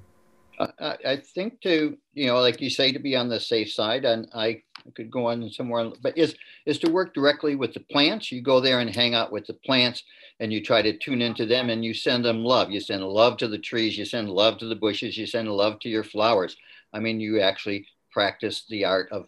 [0.59, 4.05] I, I- think to you know, like you say, to be on the safe side,
[4.05, 7.81] and I I could go on somewhere, but is is to work directly with the
[7.81, 8.33] plants.
[8.33, 10.03] You go there and hang out with the plants,
[10.40, 12.70] and you try to tune into them, and you send them love.
[12.70, 13.99] You send love to the trees.
[13.99, 15.16] You send love to the bushes.
[15.18, 16.57] You send love to your flowers.
[16.92, 19.27] I mean, you actually practice the art of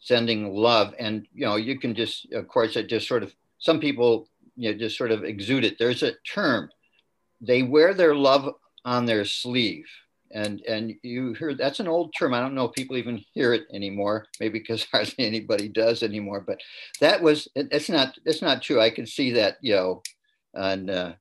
[0.00, 3.80] sending love, and you know, you can just, of course, it just sort of some
[3.80, 5.76] people, you know, just sort of exude it.
[5.78, 6.70] There's a term.
[7.40, 9.86] They wear their love on their sleeve.
[10.30, 12.34] And and you hear that's an old term.
[12.34, 14.26] I don't know if people even hear it anymore.
[14.40, 16.60] Maybe because hardly anybody does anymore but
[17.00, 18.80] that was it, it's not it's not true.
[18.80, 20.02] I could see that you know
[20.54, 21.14] on uh,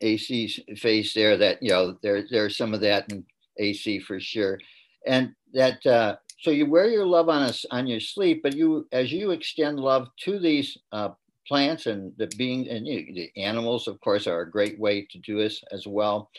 [0.00, 3.24] ac's face there that you know there there's some of that in
[3.58, 4.58] ac for sure.
[5.06, 8.86] And that uh, so you wear your love on us on your sleeve but you
[8.92, 11.10] as you extend love to these uh,
[11.46, 15.18] plants and the being and you, the animals of course are a great way to
[15.18, 16.30] do this as well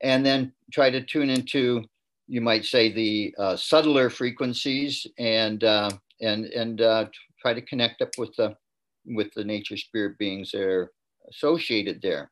[0.00, 1.84] and then try to tune into,
[2.26, 7.06] you might say, the uh, subtler frequencies and uh, and and uh,
[7.40, 8.56] try to connect up with the
[9.04, 10.92] with the nature spirit beings that are
[11.30, 12.30] associated there.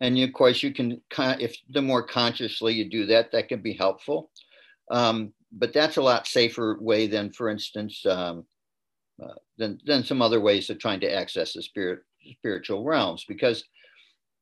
[0.00, 3.74] And of course, you can if the more consciously you do that, that can be
[3.74, 4.30] helpful.
[4.90, 8.44] Um, but that's a lot safer way than, for instance, um,
[9.22, 12.00] uh, than than some other ways of trying to access the spirit
[12.38, 13.64] spiritual realms because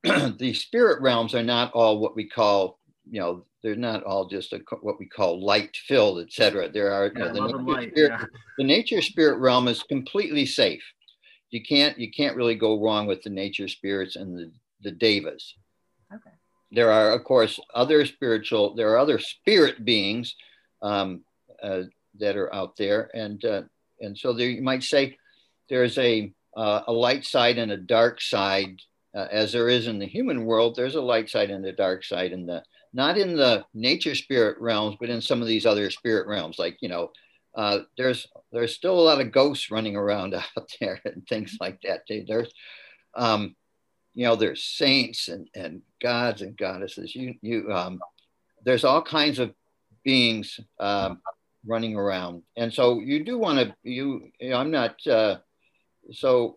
[0.39, 2.79] the spirit realms are not all what we call,
[3.11, 6.69] you know, they're not all just a, what we call light filled, etc.
[6.69, 8.25] There are yeah, you know, the, nature light, spirit, yeah.
[8.59, 10.85] the nature spirit realm is completely safe.
[11.51, 15.55] You can't you can't really go wrong with the nature spirits and the, the devas.
[16.13, 16.31] Okay.
[16.71, 18.75] There are of course other spiritual.
[18.75, 20.37] There are other spirit beings
[20.83, 21.25] um,
[21.63, 21.83] uh,
[22.19, 23.63] that are out there, and uh,
[24.01, 25.17] and so there you might say
[25.69, 28.81] there's a uh, a light side and a dark side
[29.17, 32.05] uh, as there is in the human world, there's a light side and a dark
[32.05, 35.91] side in the not in the nature spirit realms, but in some of these other
[35.91, 36.59] spirit realms.
[36.59, 37.11] Like you know,
[37.55, 41.81] uh, there's there's still a lot of ghosts running around out there and things like
[41.83, 42.03] that.
[42.09, 42.53] There's,
[43.15, 43.57] um,
[44.15, 47.15] you know, there's saints and and gods and goddesses.
[47.15, 48.01] You you um,
[48.65, 49.55] there's all kinds of
[50.05, 51.23] beings um,
[51.67, 55.39] running around, and so you do want to you, you know, I'm not uh,
[56.13, 56.57] so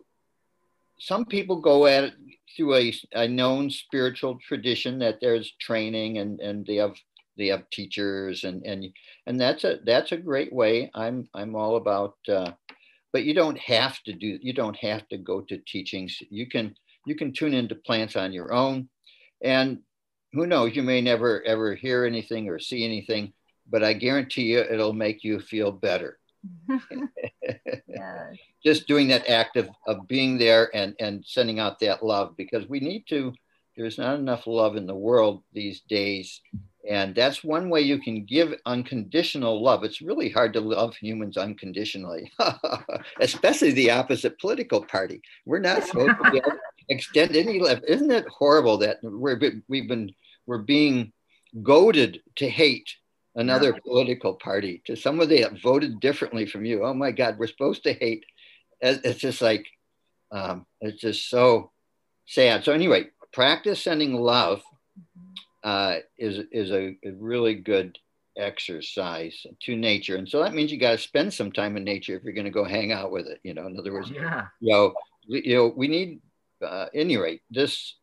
[1.00, 2.13] some people go at it
[2.56, 6.95] through a, a known spiritual tradition that there's training and, and they have
[7.38, 8.86] they have teachers and and
[9.26, 10.91] and that's a that's a great way.
[10.93, 12.52] I'm I'm all about uh,
[13.13, 16.22] but you don't have to do you don't have to go to teachings.
[16.30, 18.89] You can you can tune into plants on your own
[19.41, 19.80] and
[20.34, 23.32] who knows you may never ever hear anything or see anything
[23.70, 26.20] but I guarantee you it'll make you feel better.
[28.64, 32.68] just doing that act of, of being there and, and sending out that love because
[32.68, 33.34] we need to,
[33.76, 36.42] there's not enough love in the world these days.
[36.90, 39.84] And that's one way you can give unconditional love.
[39.84, 42.32] It's really hard to love humans unconditionally,
[43.20, 45.22] especially the opposite political party.
[45.46, 47.82] We're not supposed to be able to extend any love.
[47.88, 50.14] Isn't it horrible that we're, we've been,
[50.46, 51.12] we're being
[51.64, 52.90] goaded to hate
[53.39, 53.80] another yeah.
[53.86, 56.86] political party to someone that voted differently from you.
[56.86, 58.25] Oh my God, we're supposed to hate
[58.82, 59.65] it's just like
[60.32, 61.71] um, it's just so
[62.28, 62.63] sad.
[62.63, 64.62] So anyway, practice sending love
[65.63, 67.97] uh, is is a, a, really good
[68.38, 72.15] exercise to nature, and so that means you got to spend some time in nature
[72.15, 73.39] if you're going to go hang out with it.
[73.43, 74.47] You know, in other words, yeah.
[74.60, 74.93] You know,
[75.28, 76.21] you know, we need.
[76.62, 77.95] Uh, any rate, this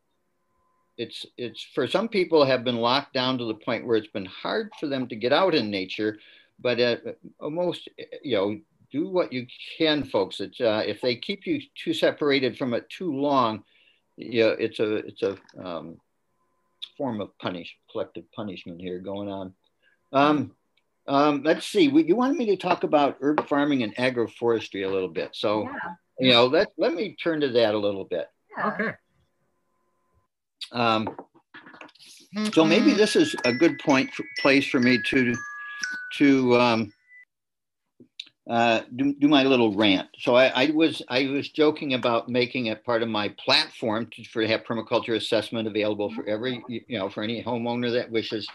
[0.98, 4.26] it's it's for some people have been locked down to the point where it's been
[4.26, 6.18] hard for them to get out in nature
[6.58, 6.96] but uh,
[7.40, 7.88] most
[8.22, 8.58] you know
[8.90, 9.46] do what you
[9.78, 10.40] can, folks.
[10.40, 13.64] It's, uh, if they keep you too separated from it too long,
[14.16, 15.98] yeah, it's a it's a um,
[16.96, 19.54] form of punish collective punishment here going on.
[20.12, 20.52] Um,
[21.06, 21.88] um, let's see.
[21.88, 25.64] We, you wanted me to talk about herb farming and agroforestry a little bit, so
[25.64, 25.92] yeah.
[26.18, 28.28] you know let let me turn to that a little bit.
[28.56, 28.68] Yeah.
[28.68, 28.90] Okay.
[30.72, 31.16] Um,
[32.52, 35.34] so maybe this is a good point for, place for me to
[36.18, 36.92] to um,
[38.48, 40.08] uh, do, do, my little rant.
[40.18, 44.24] So I, I, was I was joking about making it part of my platform to,
[44.24, 48.48] for to have permaculture assessment available for every you know for any homeowner that wishes.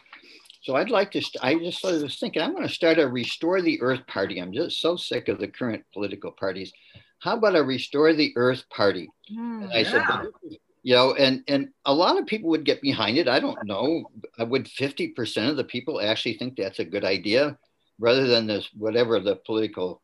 [0.62, 1.24] So I'd like to.
[1.42, 4.40] I just was thinking I'm going to start a restore the earth party.
[4.40, 6.72] I'm just so sick of the current political parties.
[7.20, 9.10] How about a restore the earth party?
[9.32, 9.92] Mm, and I yeah.
[9.92, 13.28] said, you know, and and a lot of people would get behind it.
[13.28, 14.06] I don't know.
[14.40, 17.58] I would 50% of the people actually think that's a good idea?
[18.02, 20.02] rather than this whatever the political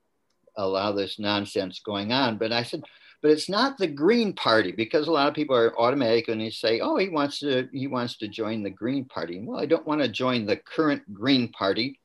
[0.56, 2.38] allow this nonsense going on.
[2.38, 2.84] But I said,
[3.22, 6.52] but it's not the Green Party because a lot of people are automatic and they
[6.52, 9.42] say, oh, he wants to he wants to join the Green Party.
[9.44, 12.00] Well, I don't want to join the current Green Party.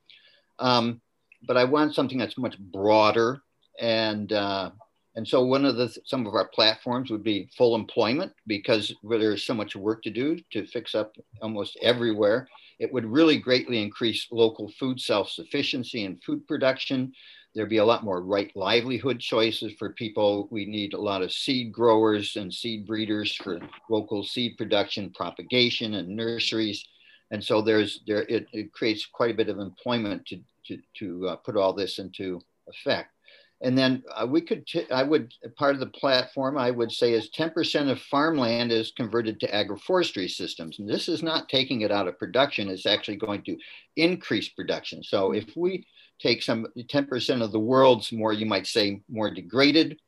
[0.58, 1.00] Um,
[1.46, 3.42] but I want something that's much broader
[3.78, 4.70] and uh,
[5.14, 9.44] and so one of the some of our platforms would be full employment because there's
[9.44, 12.48] so much work to do to fix up almost everywhere.
[12.78, 17.12] It would really greatly increase local food self-sufficiency and food production.
[17.54, 20.48] There'd be a lot more right livelihood choices for people.
[20.50, 23.60] We need a lot of seed growers and seed breeders for
[23.90, 26.88] local seed production, propagation, and nurseries.
[27.30, 31.28] And so there's there it, it creates quite a bit of employment to to, to
[31.28, 33.11] uh, put all this into effect.
[33.62, 37.12] And then uh, we could, t- I would, part of the platform I would say
[37.12, 40.80] is 10% of farmland is converted to agroforestry systems.
[40.80, 43.56] And this is not taking it out of production, it's actually going to
[43.96, 45.04] increase production.
[45.04, 45.86] So if we
[46.20, 49.98] take some 10% of the world's more, you might say, more degraded,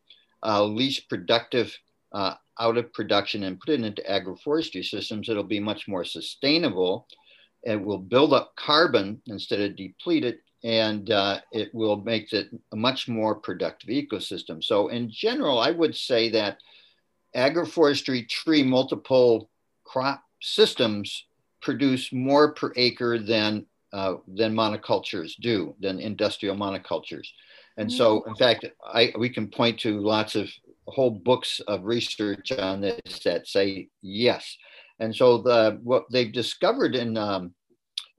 [0.45, 1.77] uh, least productive
[2.13, 7.07] uh, out of production and put it into agroforestry systems, it'll be much more sustainable.
[7.63, 12.49] It will build up carbon instead of deplete it and uh, it will make it
[12.73, 14.65] a much more productive ecosystem.
[14.65, 16.59] So in general, I would say that
[17.37, 19.51] agroforestry tree multiple
[19.85, 21.27] crop systems
[21.61, 27.29] produce more per acre than uh, than monocultures do, than industrial monocultures.
[27.77, 30.51] And so, in fact, I, we can point to lots of
[30.87, 34.57] whole books of research on this that say yes.
[34.99, 37.55] And so, the what they've discovered in um,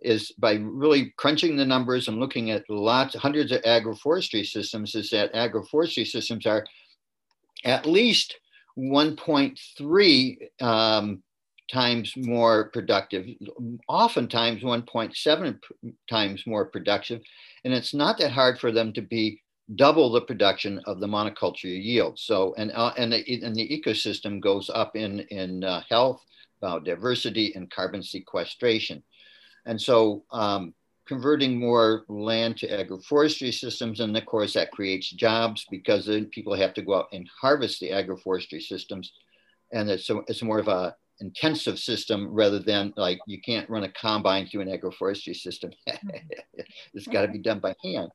[0.06, 5.10] is by really crunching the numbers and looking at lots, hundreds of agroforestry systems, is
[5.10, 6.66] that agroforestry systems are
[7.64, 8.36] at least
[8.78, 11.24] 1.3 um,
[11.72, 13.26] times more productive,
[13.88, 15.60] oftentimes 1.7
[16.10, 17.22] times more productive.
[17.64, 19.42] And it's not that hard for them to be
[19.74, 22.20] double the production of the monoculture yield.
[22.20, 26.22] So, and, uh, and, the, and the ecosystem goes up in, in uh, health,
[26.62, 29.04] biodiversity, and carbon sequestration.
[29.66, 30.74] And so um,
[31.08, 36.56] converting more land to agroforestry systems, and of course that creates jobs because then people
[36.56, 39.12] have to go out and harvest the agroforestry systems.
[39.72, 43.84] And it's, so it's more of a intensive system rather than like you can't run
[43.84, 45.72] a combine through an agroforestry system.
[46.94, 48.10] it's got to be done by hand.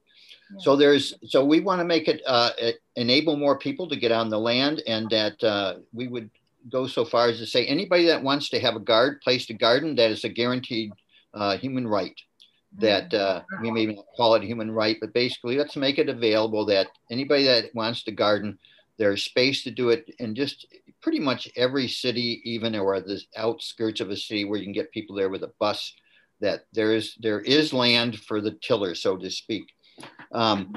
[0.53, 0.59] Yeah.
[0.61, 2.51] So there's so we want to make it, uh,
[2.97, 6.31] enable more people to get on the land, and that uh, we would
[6.71, 9.55] go so far as to say anybody that wants to have a guard place a
[9.55, 10.93] garden that is a guaranteed
[11.35, 12.19] uh, human right
[12.79, 16.65] that uh, we may not call it human right, but basically let's make it available
[16.67, 18.59] that anybody that wants to garden,
[18.97, 20.67] there's space to do it in just
[21.03, 24.93] pretty much every city, even or the outskirts of a city where you can get
[24.93, 25.95] people there with a bus.
[26.41, 29.65] That there is there is land for the tiller, so to speak,
[30.33, 30.73] um,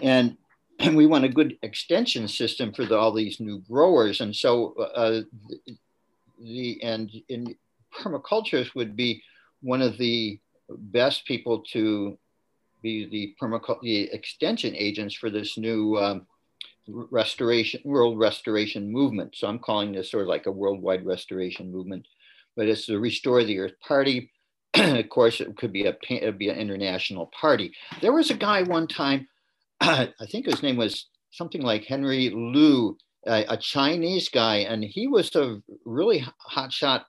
[0.00, 0.36] and
[0.78, 4.20] and we want a good extension system for the, all these new growers.
[4.20, 5.76] And so uh, the,
[6.40, 7.56] the and in
[7.92, 9.22] permaculturists would be
[9.60, 10.38] one of the
[10.68, 12.18] best people to
[12.82, 16.26] be the permaculture the extension agents for this new um,
[16.88, 19.34] restoration world restoration movement.
[19.36, 22.06] So I'm calling this sort of like a worldwide restoration movement,
[22.56, 24.30] but it's the Restore the Earth Party.
[24.74, 27.72] of course, it could be a it'd be an international party.
[28.00, 29.28] There was a guy one time,
[29.80, 32.96] I think his name was something like Henry Liu
[33.28, 37.04] a, a, Chinese guy, and he was a really hotshot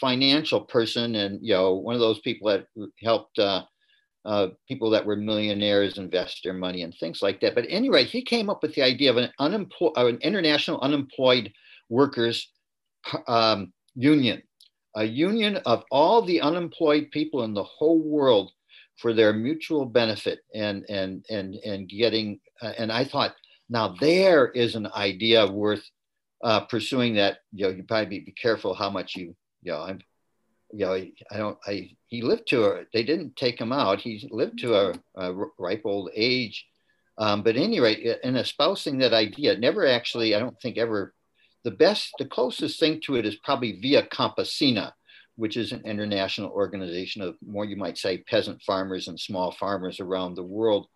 [0.00, 2.66] financial person, and you know, one of those people that
[3.02, 3.62] helped uh,
[4.24, 7.54] uh, people that were millionaires invest their money and things like that.
[7.54, 11.52] But anyway, he came up with the idea of an unemployed, an international unemployed
[11.88, 12.50] workers
[13.28, 14.42] um, union,
[14.96, 18.52] a union of all the unemployed people in the whole world
[18.98, 22.40] for their mutual benefit and and and and getting.
[22.60, 23.34] Uh, and I thought
[23.72, 25.82] now there is an idea worth
[26.44, 27.14] uh, pursuing.
[27.14, 29.80] That you know, you probably be, be careful how much you you know.
[29.80, 30.00] I'm,
[30.72, 31.58] you know, I don't.
[31.66, 32.84] I he lived to a.
[32.92, 34.00] They didn't take him out.
[34.00, 36.66] He lived to a, a ripe old age.
[37.16, 40.34] Um, but rate, in espousing that idea, never actually.
[40.34, 41.14] I don't think ever.
[41.64, 44.92] The best, the closest thing to it is probably Via Campesina,
[45.36, 50.00] which is an international organization of more, you might say, peasant farmers and small farmers
[50.00, 50.88] around the world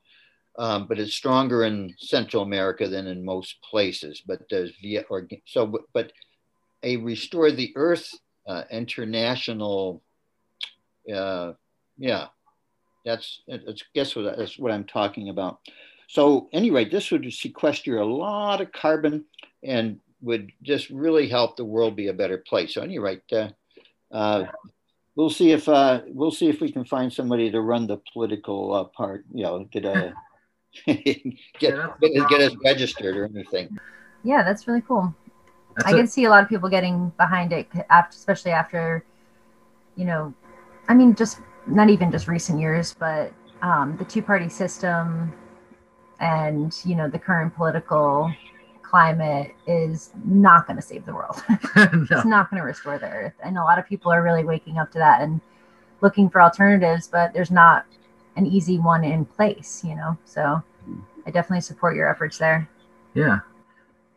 [0.58, 4.22] um, but it's stronger in Central America than in most places.
[4.26, 6.12] But there's via or so, but
[6.82, 8.08] a restore the Earth
[8.46, 10.02] uh, international,
[11.12, 11.52] uh,
[11.98, 12.26] yeah,
[13.04, 15.60] that's that's guess what that's what I'm talking about.
[16.08, 19.24] So anyway, this would sequester a lot of carbon
[19.64, 22.74] and would just really help the world be a better place.
[22.74, 23.48] So anyway, uh,
[24.12, 24.46] uh,
[25.16, 28.72] we'll see if uh, we'll see if we can find somebody to run the political
[28.72, 29.24] uh, part.
[29.32, 30.14] You know, get a
[30.86, 31.24] get,
[31.60, 33.76] yeah, get, get us registered or anything.
[34.22, 35.14] Yeah, that's really cool.
[35.76, 39.04] That's I can see a lot of people getting behind it, after, especially after,
[39.94, 40.34] you know,
[40.88, 45.32] I mean, just not even just recent years, but um, the two-party system
[46.20, 48.32] and you know the current political
[48.82, 51.42] climate is not going to save the world.
[51.76, 52.06] no.
[52.10, 53.34] it's not going to restore the earth.
[53.42, 55.40] And a lot of people are really waking up to that and
[56.00, 57.84] looking for alternatives, but there's not
[58.36, 60.16] an easy one in place, you know?
[60.24, 60.62] So
[61.26, 62.68] I definitely support your efforts there.
[63.14, 63.40] Yeah.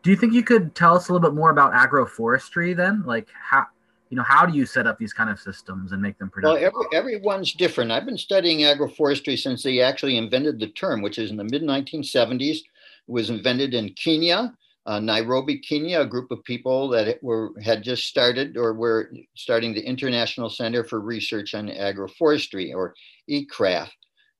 [0.03, 3.03] Do you think you could tell us a little bit more about agroforestry then?
[3.05, 3.65] Like how
[4.09, 6.55] you know how do you set up these kind of systems and make them Well,
[6.55, 6.73] productive?
[6.93, 7.91] every, everyone's different.
[7.91, 11.61] I've been studying agroforestry since they actually invented the term, which is in the mid
[11.63, 12.41] 1970s.
[12.57, 12.63] It
[13.07, 14.55] was invented in Kenya,
[14.85, 16.01] uh, Nairobi, Kenya.
[16.01, 20.83] A group of people that were had just started or were starting the International Center
[20.83, 22.95] for Research on Agroforestry, or
[23.29, 23.89] ICRAF.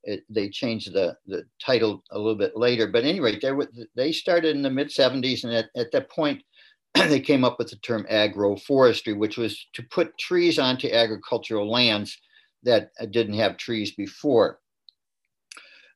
[0.04, 4.12] It, they changed the, the title a little bit later, but anyway, they, were, they
[4.12, 6.42] started in the mid 70s, and at, at that point,
[6.94, 12.18] they came up with the term agroforestry, which was to put trees onto agricultural lands
[12.64, 14.60] that didn't have trees before.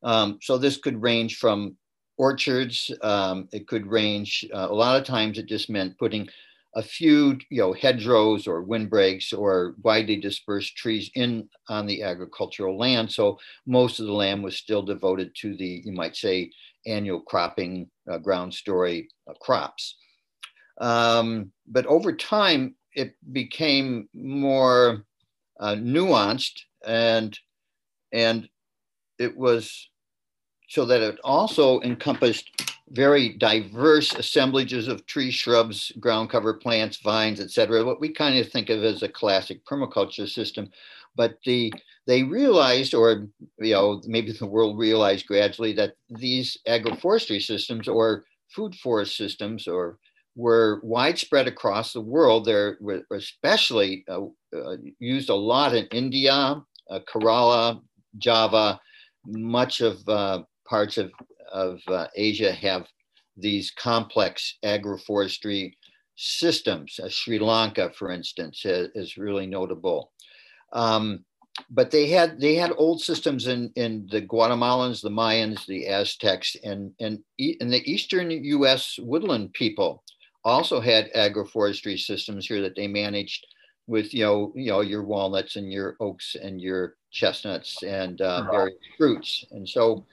[0.03, 1.77] Um, so this could range from
[2.17, 2.91] orchards.
[3.01, 4.45] Um, it could range.
[4.53, 6.27] Uh, a lot of times, it just meant putting
[6.75, 12.77] a few, you know, hedgerows or windbreaks or widely dispersed trees in on the agricultural
[12.77, 13.11] land.
[13.11, 16.51] So most of the land was still devoted to the, you might say,
[16.85, 19.95] annual cropping, uh, ground story uh, crops.
[20.81, 25.05] Um, but over time, it became more
[25.59, 27.37] uh, nuanced and
[28.11, 28.47] and
[29.17, 29.89] it was
[30.73, 32.49] so that it also encompassed
[32.89, 37.85] very diverse assemblages of trees, shrubs, ground cover plants, vines, etc.
[37.85, 40.71] What we kind of think of as a classic permaculture system,
[41.15, 41.71] but the
[42.07, 43.27] they realized, or
[43.59, 49.67] you know, maybe the world realized gradually that these agroforestry systems or food forest systems
[49.67, 49.99] or
[50.35, 52.45] were widespread across the world.
[52.45, 52.79] They're
[53.11, 54.25] especially uh,
[54.57, 56.33] uh, used a lot in India,
[56.89, 57.79] uh, Kerala,
[58.17, 58.81] Java,
[59.25, 61.11] much of uh, parts of,
[61.51, 62.87] of uh, Asia have
[63.37, 65.73] these complex agroforestry
[66.15, 66.99] systems.
[67.01, 70.11] Uh, Sri Lanka, for instance, is, is really notable.
[70.71, 71.25] Um,
[71.69, 76.55] but they had they had old systems in in the Guatemalans, the Mayans, the Aztecs,
[76.63, 78.97] and and in the eastern U.S.
[78.99, 80.03] woodland people
[80.43, 83.45] also had agroforestry systems here that they managed
[83.87, 88.49] with you know you know your walnuts and your oaks and your chestnuts and uh,
[88.49, 90.05] various fruits and so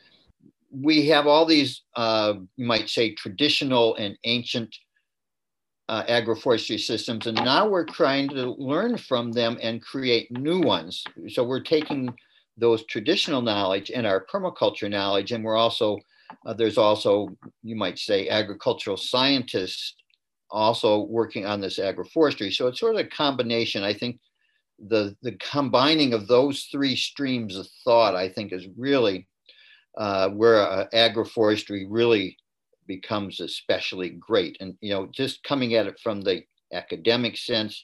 [0.70, 4.74] we have all these uh, you might say traditional and ancient
[5.88, 11.02] uh, agroforestry systems and now we're trying to learn from them and create new ones
[11.28, 12.12] so we're taking
[12.56, 15.98] those traditional knowledge and our permaculture knowledge and we're also
[16.46, 17.28] uh, there's also
[17.64, 19.94] you might say agricultural scientists
[20.50, 22.52] also working on this agroforestry.
[22.52, 23.82] So it's sort of a combination.
[23.82, 24.20] I think
[24.78, 29.28] the the combining of those three streams of thought, I think, is really
[29.96, 32.36] uh, where uh, agroforestry really
[32.86, 34.56] becomes especially great.
[34.60, 37.80] And you know, just coming at it from the academic sense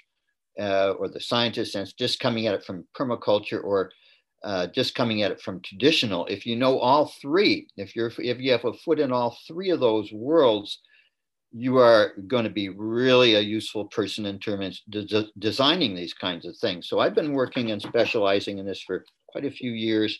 [0.58, 3.90] uh, or the scientist sense, just coming at it from permaculture or
[4.44, 6.26] uh, just coming at it from traditional.
[6.26, 9.70] If you know all three, if you're if you have a foot in all three
[9.70, 10.80] of those worlds,
[11.52, 16.14] you are going to be really a useful person in terms of de- designing these
[16.14, 16.88] kinds of things.
[16.88, 20.18] So I've been working and specializing in this for quite a few years,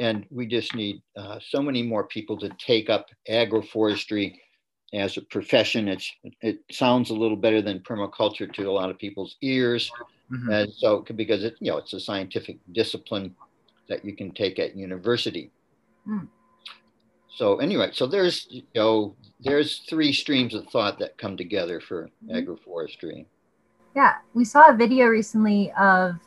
[0.00, 4.34] and we just need uh, so many more people to take up agroforestry
[4.94, 5.88] as a profession.
[5.88, 9.92] It's, it sounds a little better than permaculture to a lot of people's ears,
[10.32, 10.52] Mhm.
[10.52, 13.36] and so because it you know it's a scientific discipline
[13.88, 15.50] that you can take at university.
[16.04, 16.26] Hmm.
[17.28, 22.10] So anyway, so there's you know there's three streams of thought that come together for
[22.28, 23.26] agroforestry.
[23.94, 26.20] Yeah, we saw a video recently of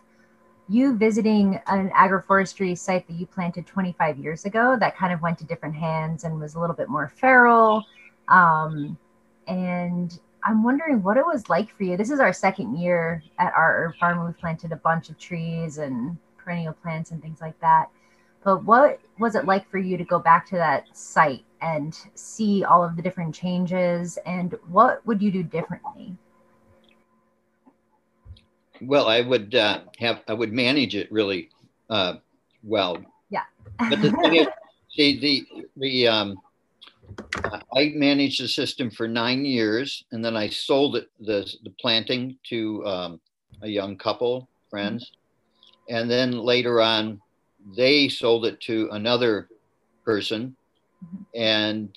[0.69, 5.37] you visiting an agroforestry site that you planted 25 years ago that kind of went
[5.39, 7.83] to different hands and was a little bit more feral.
[8.29, 8.97] Um,
[9.47, 11.97] and I'm wondering what it was like for you.
[11.97, 14.25] This is our second year at our farm.
[14.25, 17.89] We've planted a bunch of trees and perennial plants and things like that.
[18.43, 22.65] But what was it like for you to go back to that site and see
[22.65, 24.17] all of the different changes?
[24.25, 26.17] And what would you do differently?
[28.87, 31.49] Well, I would uh, have I would manage it really
[31.89, 32.15] uh,
[32.63, 32.97] well.
[33.29, 33.43] Yeah.
[33.77, 34.47] But the thing is,
[34.89, 36.37] see the the um,
[37.75, 42.37] I managed the system for nine years, and then I sold it the the planting
[42.49, 43.19] to um,
[43.61, 45.11] a young couple friends,
[45.89, 47.21] and then later on,
[47.75, 49.49] they sold it to another
[50.05, 50.55] person,
[51.35, 51.89] and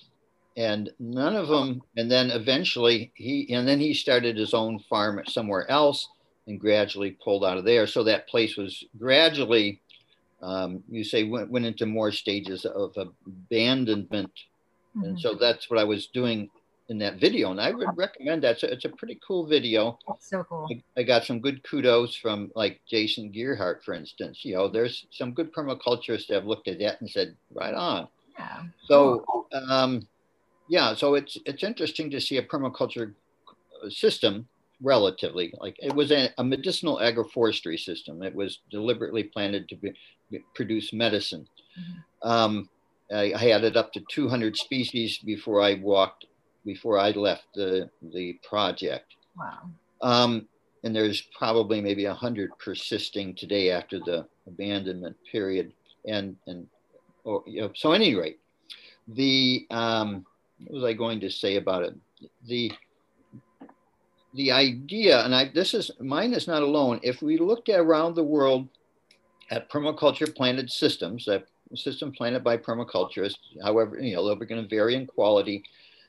[0.57, 1.83] and none of them.
[1.97, 6.09] And then eventually he and then he started his own farm somewhere else,
[6.47, 7.87] and gradually pulled out of there.
[7.87, 9.81] So that place was gradually
[10.43, 14.33] um, you say went, went into more stages of abandonment.
[14.97, 15.05] Mm-hmm.
[15.05, 16.51] And so that's what I was doing
[16.89, 17.51] in that video.
[17.51, 18.61] And I would recommend that.
[18.61, 19.99] So it's a pretty cool video.
[20.07, 20.69] That's so cool.
[20.71, 24.45] I, I, got some good kudos from like Jason Gerhardt, for instance.
[24.45, 28.07] You know, there's some good permaculturists that have looked at that and said, right on.
[28.39, 28.63] Yeah.
[28.87, 30.07] So, um,
[30.69, 33.15] yeah, so it's it's interesting to see a permaculture
[33.89, 34.47] system
[34.83, 38.23] relatively like it was a, a medicinal agroforestry system.
[38.23, 39.93] It was deliberately planted to be,
[40.55, 41.47] produce medicine.
[41.79, 42.29] Mm-hmm.
[42.29, 42.69] Um,
[43.13, 46.27] I, I had it up to 200 species before I walked
[46.65, 49.15] before I left the the project.
[49.39, 49.71] Wow.
[50.03, 50.49] Um,
[50.85, 55.73] and there's probably maybe a hundred persisting today after the abandonment period.
[56.07, 56.67] And and
[57.25, 58.39] or, you know, so at any rate,
[59.09, 60.27] the um,
[60.59, 61.95] what was I going to say about it?
[62.47, 62.73] The
[64.37, 67.01] the idea, and I this is mine is not alone.
[67.03, 68.69] If we looked around the world
[69.51, 74.69] at permaculture planted systems, that system planted by permaculturists, however, you know, they're going to
[74.69, 75.65] vary in quality,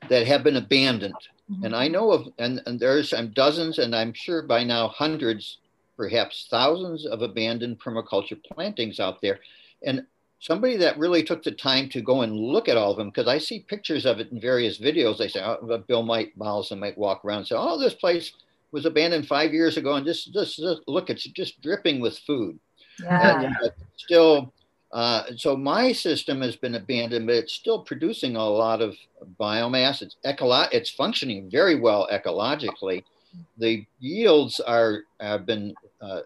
[0.08, 1.14] that have been abandoned.
[1.50, 1.64] Mm-hmm.
[1.64, 5.58] And I know of, and, and there's I'm dozens, and I'm sure by now hundreds,
[5.96, 9.40] perhaps thousands of abandoned permaculture plantings out there.
[9.84, 10.06] And
[10.40, 13.28] somebody that really took the time to go and look at all of them, because
[13.28, 15.18] I see pictures of it in various videos.
[15.18, 18.32] They say, oh, Bill might, Mollison might walk around and say, oh, this place
[18.70, 19.94] was abandoned five years ago.
[19.94, 22.58] And just, just, just look, it's just dripping with food.
[23.02, 23.50] Yeah.
[23.96, 24.52] still,
[24.92, 28.96] uh, so my system has been abandoned, but it's still producing a lot of
[29.38, 30.02] biomass.
[30.02, 33.04] It's ecolo- it's functioning very well ecologically.
[33.58, 36.20] The yields are have been uh,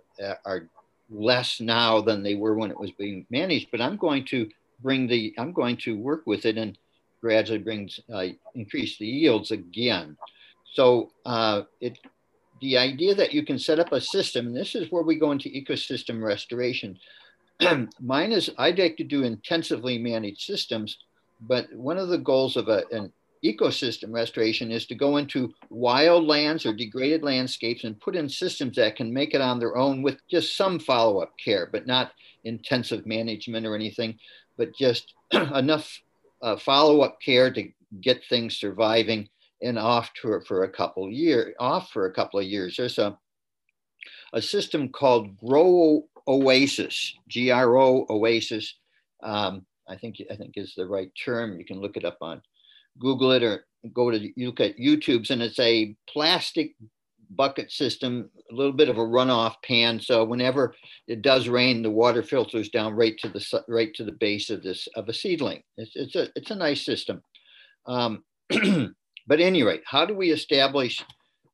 [0.44, 0.68] are
[1.12, 3.68] less now than they were when it was being managed.
[3.70, 4.48] But I'm going to
[4.82, 6.76] bring the I'm going to work with it and
[7.20, 10.16] gradually brings uh, increase the yields again.
[10.72, 11.98] So uh, it
[12.60, 15.32] the idea that you can set up a system, and this is where we go
[15.32, 16.98] into ecosystem restoration.
[18.00, 20.98] Mine is I'd like to do intensively managed systems,
[21.40, 23.12] but one of the goals of a, an
[23.45, 28.76] ecosystem restoration is to go into wild lands or degraded landscapes and put in systems
[28.76, 32.12] that can make it on their own with just some follow-up care, but not
[32.45, 34.18] intensive management or anything,
[34.57, 36.01] but just enough
[36.43, 37.68] uh, follow-up care to
[38.01, 39.28] get things surviving
[39.61, 42.76] and off to, for a couple years, off for a couple of years.
[42.76, 43.16] There's a,
[44.32, 48.74] a system called Grow Oasis, G-R-O Oasis.
[49.22, 51.59] Um, I think I think is the right term.
[51.59, 52.40] You can look it up on
[52.99, 53.64] Google it or
[53.95, 56.74] go to you look at YouTube's and it's a plastic
[57.34, 59.99] bucket system, a little bit of a runoff pan.
[60.01, 60.74] So whenever
[61.09, 64.62] it does rain, the water filters down right to the right to the base of
[64.62, 65.62] this of a seedling.
[65.76, 67.22] It's, it's a it's a nice system.
[67.86, 68.24] Um,
[69.26, 71.03] but any rate, how do we establish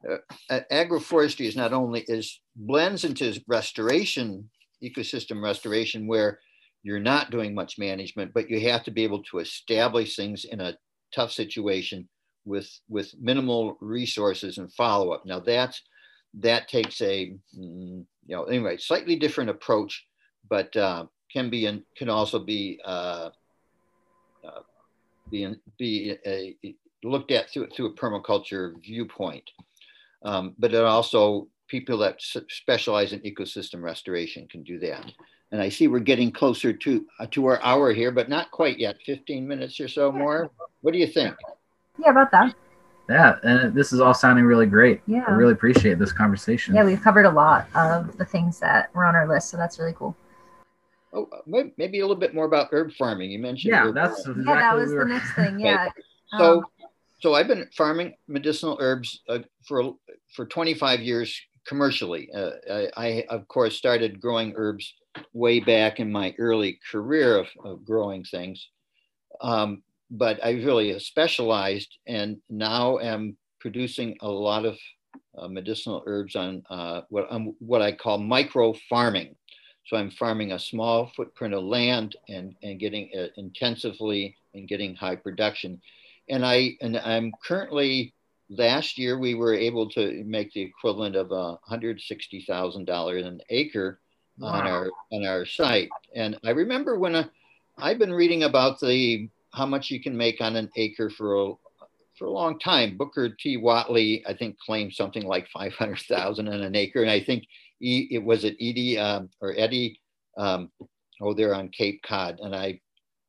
[0.09, 4.49] uh, agroforestry is not only is blends into restoration
[4.83, 6.39] ecosystem restoration where
[6.83, 10.61] you're not doing much management, but you have to be able to establish things in
[10.61, 10.77] a
[11.15, 12.09] tough situation
[12.45, 15.25] with with minimal resources and follow up.
[15.27, 15.83] Now that's
[16.35, 20.07] that takes a mm, you know anyway slightly different approach,
[20.49, 23.31] but uh, can be and can also be uh,
[24.45, 24.61] uh,
[25.31, 26.57] be be a,
[27.05, 29.51] looked at through through a permaculture viewpoint.
[30.25, 35.13] Um, but it also people that specialize in ecosystem restoration can do that.
[35.53, 38.79] And I see we're getting closer to uh, to our hour here, but not quite
[38.79, 38.97] yet.
[39.07, 40.51] 15 minutes or so more.
[40.83, 41.35] What do you think?
[41.99, 42.55] Yeah, about that.
[43.09, 45.01] Yeah, and this is all sounding really great.
[45.07, 45.25] Yeah.
[45.27, 46.75] I really appreciate this conversation.
[46.75, 49.79] Yeah, we've covered a lot of the things that were on our list, so that's
[49.79, 50.15] really cool.
[51.15, 53.31] Oh, maybe a little bit more about herb farming.
[53.31, 53.71] You mentioned.
[53.71, 55.59] Yeah, that's exactly yeah, that was we the next thing.
[55.59, 55.89] Yeah.
[56.37, 56.65] so, um,
[57.21, 59.95] so I've been farming medicinal herbs uh, for
[60.35, 62.31] for 25 years commercially.
[62.35, 64.95] Uh, I, I, of course, started growing herbs
[65.33, 68.69] way back in my early career of, of growing things.
[69.41, 74.79] Um, but I really specialized and now am producing a lot of
[75.37, 79.35] uh, medicinal herbs on uh, what, um, what I call micro farming.
[79.87, 84.95] So I'm farming a small footprint of land and, and getting uh, intensively and getting
[84.95, 85.81] high production.
[86.29, 88.13] And I and I'm currently
[88.51, 93.25] last year we were able to make the equivalent of a hundred sixty thousand dollars
[93.25, 93.99] an acre
[94.39, 94.49] wow.
[94.49, 95.89] on our on our site.
[96.15, 97.25] And I remember when I,
[97.79, 101.53] I've been reading about the how much you can make on an acre for a,
[102.17, 102.97] for a long time.
[102.97, 103.59] Booker T.
[103.59, 107.03] Whatley, I think, claimed something like 500,000 on an acre.
[107.03, 107.45] And I think
[107.83, 110.01] e, it was it Edie um, or Eddie,
[110.39, 110.71] um,
[111.21, 112.39] oh, they're on Cape Cod.
[112.41, 112.81] And I,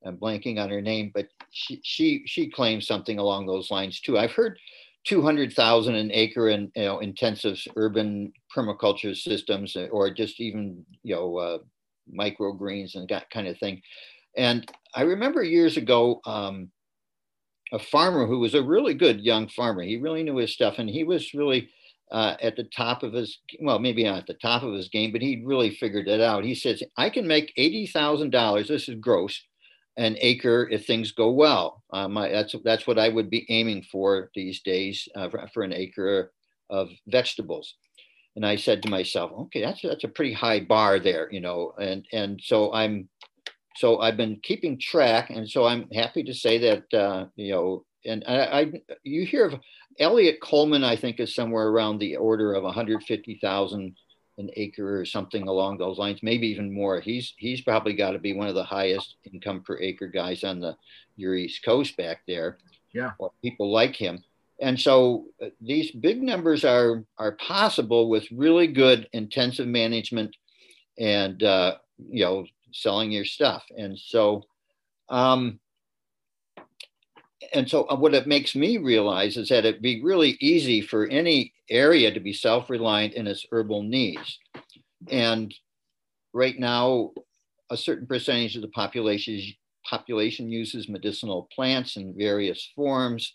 [0.05, 4.17] I'm blanking on her name, but she, she, she claims something along those lines too.
[4.17, 4.59] I've heard
[5.05, 11.38] 200,000 an acre in you know, intensive urban permaculture systems or just even, you know,
[11.38, 11.57] uh,
[12.13, 13.82] microgreens and that kind of thing.
[14.38, 16.72] And I remember years ago, um,
[17.72, 19.84] a farmer who was a really good young farmer.
[19.84, 21.70] He really knew his stuff, and he was really
[22.12, 25.12] uh, at the top of his well, maybe not at the top of his game,
[25.12, 26.44] but he really figured it out.
[26.44, 28.68] He says, "I can make eighty thousand dollars.
[28.68, 29.42] This is gross."
[29.98, 31.84] An acre if things go well.
[31.92, 35.74] I, that's that's what I would be aiming for these days uh, for, for an
[35.74, 36.32] acre
[36.70, 37.76] of vegetables
[38.40, 41.74] and I said to myself, okay, that's that's a pretty high bar there, you know,
[41.78, 43.10] and and so I'm
[43.80, 47.86] so I've been keeping track, and so I'm happy to say that uh, you know,
[48.05, 48.71] and I, I
[49.03, 49.55] you hear of
[49.97, 53.95] Eliot Coleman, I think is somewhere around the order of 150,000
[54.38, 56.99] an acre or something along those lines, maybe even more.
[56.99, 60.59] He's he's probably got to be one of the highest income per acre guys on
[60.59, 60.75] the
[61.15, 62.57] your East Coast back there.
[62.93, 64.21] Yeah, or people like him.
[64.61, 70.36] And so uh, these big numbers are are possible with really good intensive management
[70.97, 73.63] and uh, you know selling your stuff.
[73.78, 74.43] And so,
[75.09, 75.59] um,
[77.53, 81.07] and so uh, what it makes me realize is that it'd be really easy for
[81.07, 84.39] any area to be self-reliant in its herbal needs.
[85.09, 85.53] And
[86.34, 87.11] right now,
[87.70, 89.41] a certain percentage of the population
[89.89, 93.34] population uses medicinal plants in various forms.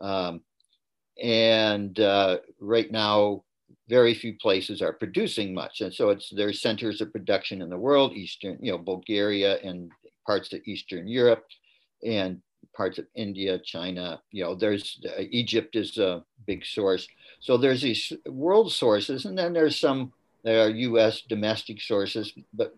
[0.00, 0.42] Um,
[1.22, 3.44] and uh, right now
[3.88, 5.80] very few places are producing much.
[5.80, 9.90] And so it's there's centers of production in the world, Eastern, you know, Bulgaria and
[10.26, 11.44] parts of Eastern Europe
[12.04, 12.40] and
[12.74, 17.06] parts of India, China, you know, there's uh, Egypt is a big source.
[17.40, 20.12] So there's these world sources, and then there's some
[20.44, 22.74] there are US domestic sources, but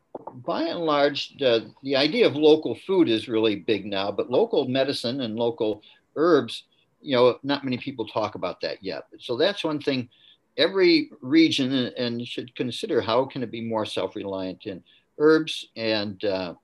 [0.47, 4.69] by and large, the, the idea of local food is really big now, but local
[4.69, 5.83] medicine and local
[6.15, 6.63] herbs,
[7.03, 9.07] you know, not many people talk about that yet.
[9.19, 10.09] So that's one thing
[10.57, 14.83] every region and should consider how can it be more self-reliant in
[15.19, 15.69] herbs.
[15.77, 16.55] And uh,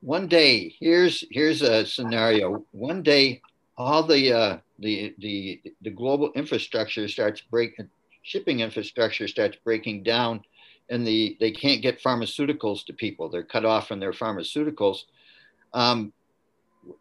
[0.00, 2.64] one day here's here's a scenario.
[2.72, 3.40] One day
[3.76, 7.88] all the uh, the the the global infrastructure starts breaking
[8.22, 10.42] shipping infrastructure starts breaking down
[10.88, 13.28] and the they can't get pharmaceuticals to people.
[13.28, 15.04] They're cut off from their pharmaceuticals.
[15.72, 16.12] Um,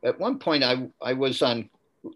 [0.03, 1.69] at one point i i was on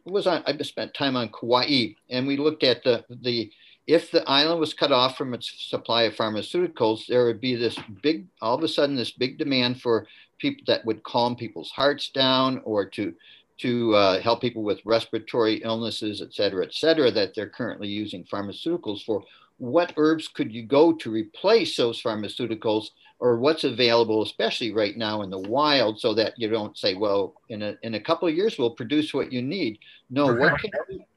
[0.05, 3.51] was on i spent time on kauai and we looked at the the
[3.88, 7.78] if the island was cut off from its supply of pharmaceuticals, there would be this
[8.02, 10.06] big, all of a sudden, this big demand for
[10.38, 13.14] people that would calm people's hearts down or to
[13.60, 18.24] to uh, help people with respiratory illnesses, et cetera, et cetera, that they're currently using
[18.24, 19.24] pharmaceuticals for.
[19.58, 25.24] What herbs could you go to replace those pharmaceuticals, or what's available, especially right now
[25.24, 28.34] in the wild, so that you don't say, well, in a, in a couple of
[28.34, 29.78] years, we'll produce what you need.
[30.10, 30.72] No, what can,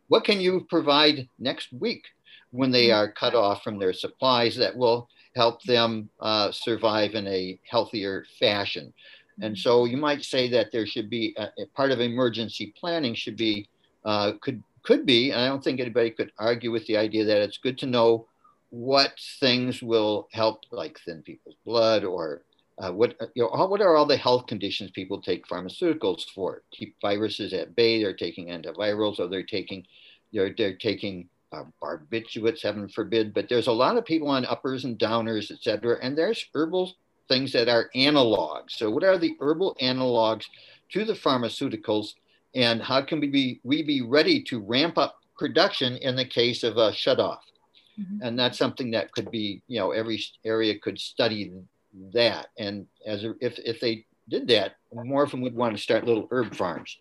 [0.09, 2.07] what can you provide next week?
[2.53, 3.01] When they mm-hmm.
[3.01, 8.25] are cut off from their supplies that will help them uh, survive in a healthier
[8.39, 8.93] fashion.
[9.41, 9.61] And mm-hmm.
[9.61, 13.37] so you might say that there should be a, a part of emergency planning should
[13.37, 13.69] be
[14.05, 17.41] uh, could could be, and I don't think anybody could argue with the idea that
[17.41, 18.27] it's good to know
[18.71, 22.43] what things will help, like thin people's blood or
[22.79, 26.63] uh, what you know, what are all the health conditions people take pharmaceuticals for?
[26.73, 28.03] Keep viruses at bay.
[28.03, 29.87] They're taking antivirals, or they're taking
[30.33, 34.85] they're, they're taking uh, barbiturates, heaven forbid, but there's a lot of people on uppers
[34.85, 36.95] and downers, et cetera, and there's herbal
[37.29, 38.73] things that are analogs.
[38.73, 40.47] So, what are the herbal analogs
[40.93, 42.15] to the pharmaceuticals,
[42.55, 46.63] and how can we be we be ready to ramp up production in the case
[46.63, 47.41] of a shutoff?
[47.99, 48.23] Mm-hmm.
[48.23, 51.53] And that's something that could be, you know, every area could study
[52.15, 52.49] that.
[52.59, 56.07] And as a, if if they did that, more of them would want to start
[56.07, 56.97] little herb farms.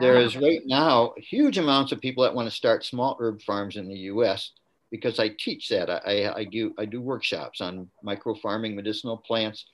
[0.00, 3.76] There is right now huge amounts of people that want to start small herb farms
[3.76, 4.52] in the U.S.
[4.90, 5.88] because I teach that.
[5.88, 9.64] I, I do I do workshops on micro farming medicinal plants,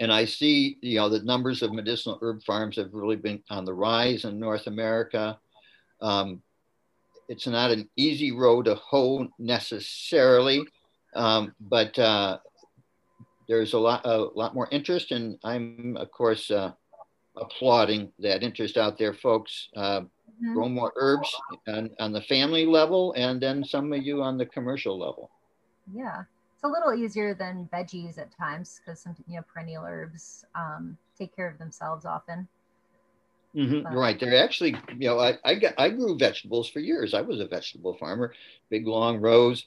[0.00, 3.64] and I see you know the numbers of medicinal herb farms have really been on
[3.64, 5.38] the rise in North America.
[6.00, 6.42] Um,
[7.28, 10.64] it's not an easy road to hoe necessarily,
[11.14, 12.38] um, but uh,
[13.48, 16.50] there's a lot a lot more interest, and I'm of course.
[16.50, 16.72] Uh,
[17.36, 19.68] applauding that interest out there, folks.
[19.76, 20.54] Uh, mm-hmm.
[20.54, 21.34] Grow more herbs
[21.68, 25.30] on, on the family level, and then some of you on the commercial level.
[25.94, 26.22] Yeah,
[26.54, 30.96] it's a little easier than veggies at times because some you know perennial herbs um,
[31.18, 32.48] take care of themselves often.
[33.54, 34.18] Mm-hmm, right.
[34.18, 37.14] They're actually, you know, I, I, got, I grew vegetables for years.
[37.14, 38.34] I was a vegetable farmer,
[38.68, 39.66] big long rows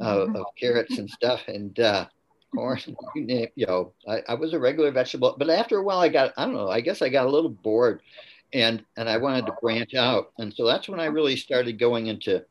[0.00, 1.42] uh, of carrots and stuff.
[1.46, 2.06] And uh,
[2.54, 2.80] corn,
[3.14, 6.44] you know, I, I was a regular vegetable, but after a while I got, I
[6.44, 8.02] don't know, I guess I got a little bored
[8.52, 10.32] and, and I wanted to branch out.
[10.38, 12.44] And so that's when I really started going into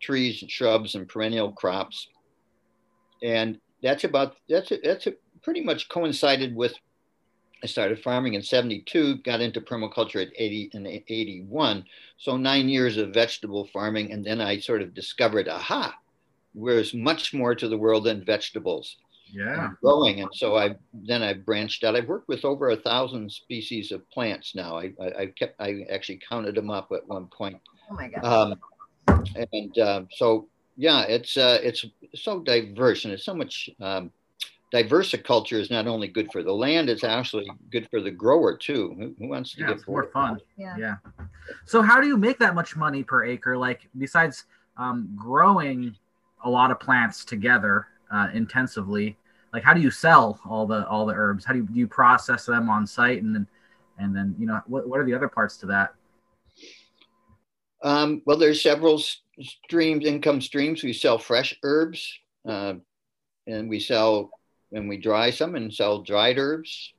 [0.00, 2.08] trees and shrubs and perennial crops.
[3.22, 5.08] And that's about, that's, that's
[5.42, 6.74] pretty much coincided with
[7.62, 11.84] I started farming in 72, got into permaculture at 80 and 81.
[12.16, 14.12] So nine years of vegetable farming.
[14.12, 15.94] And then I sort of discovered, aha,
[16.54, 18.96] there's much more to the world than vegetables.
[19.32, 19.70] Yeah.
[19.82, 20.20] Growing.
[20.20, 21.96] And so I then I branched out.
[21.96, 24.76] I've worked with over a thousand species of plants now.
[24.76, 27.60] I, I, I kept I actually counted them up at one point.
[27.90, 28.24] Oh my god.
[28.24, 28.60] Um,
[29.52, 34.10] and uh, so yeah, it's uh, it's so diverse and it's so much um,
[35.24, 38.94] culture is not only good for the land, it's actually good for the grower too.
[38.98, 40.40] Who, who wants to Yeah, get it's more fun.
[40.56, 40.76] yeah.
[40.78, 40.96] Yeah.
[41.66, 43.56] So how do you make that much money per acre?
[43.56, 44.44] Like besides
[44.76, 45.96] um, growing
[46.44, 49.16] a lot of plants together uh, intensively,
[49.52, 51.44] like how do you sell all the all the herbs?
[51.44, 53.46] How do you, do you process them on site and then
[53.98, 55.94] and then you know what what are the other parts to that?
[57.82, 59.02] Um, well, there's several
[59.40, 60.82] streams, income streams.
[60.82, 62.12] We sell fresh herbs,
[62.46, 62.74] uh,
[63.46, 64.30] and we sell
[64.72, 66.92] and we dry some and sell dried herbs.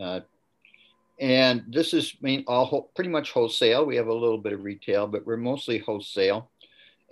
[0.00, 0.20] Uh,
[1.20, 3.84] and this is mean all pretty much wholesale.
[3.84, 6.50] We have a little bit of retail, but we're mostly wholesale.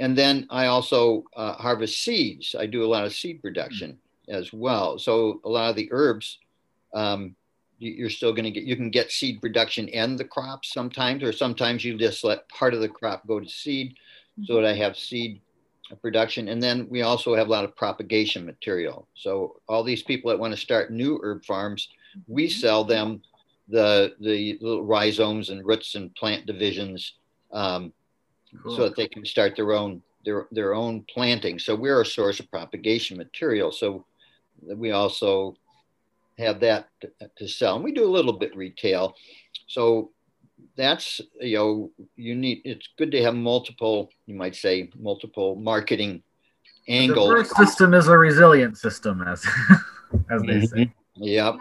[0.00, 2.56] And then I also uh, harvest seeds.
[2.58, 3.98] I do a lot of seed production
[4.28, 4.98] as well.
[4.98, 6.38] So a lot of the herbs,
[6.94, 7.36] um,
[7.78, 8.64] you- you're still going to get.
[8.64, 12.74] You can get seed production and the crops sometimes, or sometimes you just let part
[12.74, 13.94] of the crop go to seed,
[14.44, 15.40] so that I have seed
[16.02, 16.48] production.
[16.48, 19.06] And then we also have a lot of propagation material.
[19.14, 21.88] So all these people that want to start new herb farms,
[22.26, 23.22] we sell them
[23.68, 27.14] the the little rhizomes and roots and plant divisions
[27.52, 27.92] um,
[28.62, 28.76] Cool.
[28.76, 31.58] so that they can start their own their their own planting.
[31.58, 33.72] So we're a source of propagation material.
[33.72, 34.04] So
[34.62, 35.56] we also
[36.38, 39.14] have that to, to sell, and we do a little bit retail.
[39.66, 40.10] So
[40.76, 42.62] that's you know you need.
[42.64, 44.10] It's good to have multiple.
[44.26, 46.22] You might say multiple marketing
[46.86, 47.28] the angles.
[47.28, 49.44] diverse system is a resilient system, as
[50.30, 50.64] as they mm-hmm.
[50.64, 50.92] say.
[51.16, 51.56] Yep.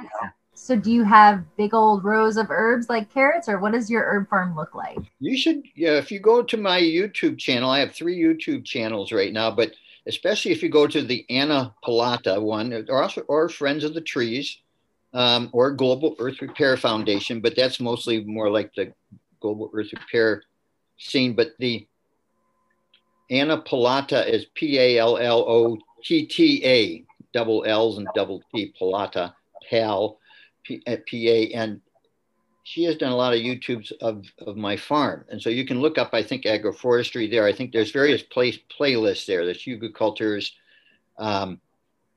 [0.62, 4.04] So do you have big old rows of herbs like carrots, or what does your
[4.04, 5.00] herb farm look like?
[5.20, 9.12] You should, yeah, if you go to my YouTube channel, I have three YouTube channels
[9.12, 9.72] right now, but
[10.06, 14.02] especially if you go to the Anna Pallotta one, or also or Friends of the
[14.02, 14.60] Trees,
[15.14, 18.94] um, or Global Earth Repair Foundation, but that's mostly more like the
[19.40, 20.44] Global Earth Repair
[20.98, 21.36] scene.
[21.36, 21.88] But the
[23.32, 28.44] Anna Pallotta is P A L L O T T A, double L's and double
[28.54, 29.34] T, Pallotta,
[29.68, 30.19] Pal,
[30.78, 31.82] P A N
[32.70, 35.26] she has done a lot of YouTubes of, of my farm.
[35.30, 37.48] And so you can look up, I think, agroforestry there.
[37.48, 39.44] I think there's various place playlists there.
[39.44, 40.52] There's Hugelkultures.
[41.18, 41.60] Um,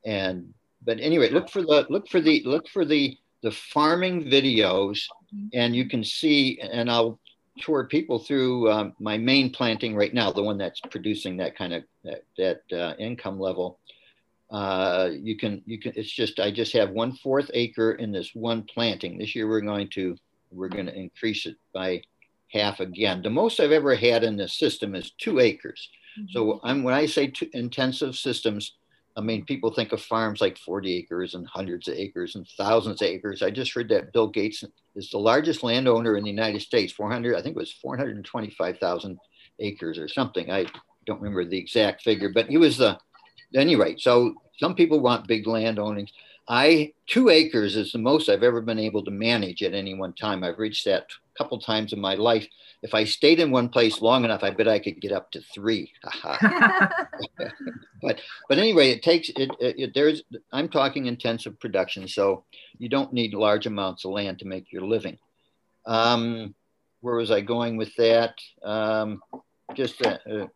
[0.05, 0.53] and
[0.85, 5.01] but anyway, look for the look for the look for the the farming videos
[5.55, 7.19] and you can see and I'll
[7.61, 11.73] tour people through um, my main planting right now, the one that's producing that kind
[11.73, 13.79] of that, that uh, income level.
[14.53, 18.35] Uh, you can you can it's just I just have one fourth acre in this
[18.35, 19.17] one planting.
[19.17, 20.15] This year we're going to
[20.51, 22.03] we're going to increase it by
[22.49, 23.23] half again.
[23.23, 25.89] The most I've ever had in this system is two acres.
[26.29, 28.75] So I'm when I say two intensive systems,
[29.17, 33.01] I mean people think of farms like 40 acres and hundreds of acres and thousands
[33.01, 33.43] of acres.
[33.43, 34.63] I just heard that Bill Gates
[34.95, 36.93] is the largest landowner in the United States.
[36.93, 39.19] 400, I think it was 425,000
[39.61, 40.51] acres or something.
[40.51, 40.67] I
[41.07, 42.99] don't remember the exact figure, but he was the
[43.55, 43.97] anyway.
[43.99, 46.13] So some people want big land ownings.
[46.49, 50.13] I two acres is the most I've ever been able to manage at any one
[50.13, 50.43] time.
[50.43, 52.47] I've reached that a couple times in my life.
[52.83, 55.41] If I stayed in one place long enough, I bet I could get up to
[55.41, 55.93] three.
[58.03, 59.95] but but anyway, it takes it, it, it.
[59.95, 62.45] There's I'm talking intensive production, so
[62.79, 65.19] you don't need large amounts of land to make your living.
[65.87, 66.55] Um,
[67.01, 68.35] where was I going with that?
[68.65, 69.23] Um,
[69.75, 70.47] just uh, uh,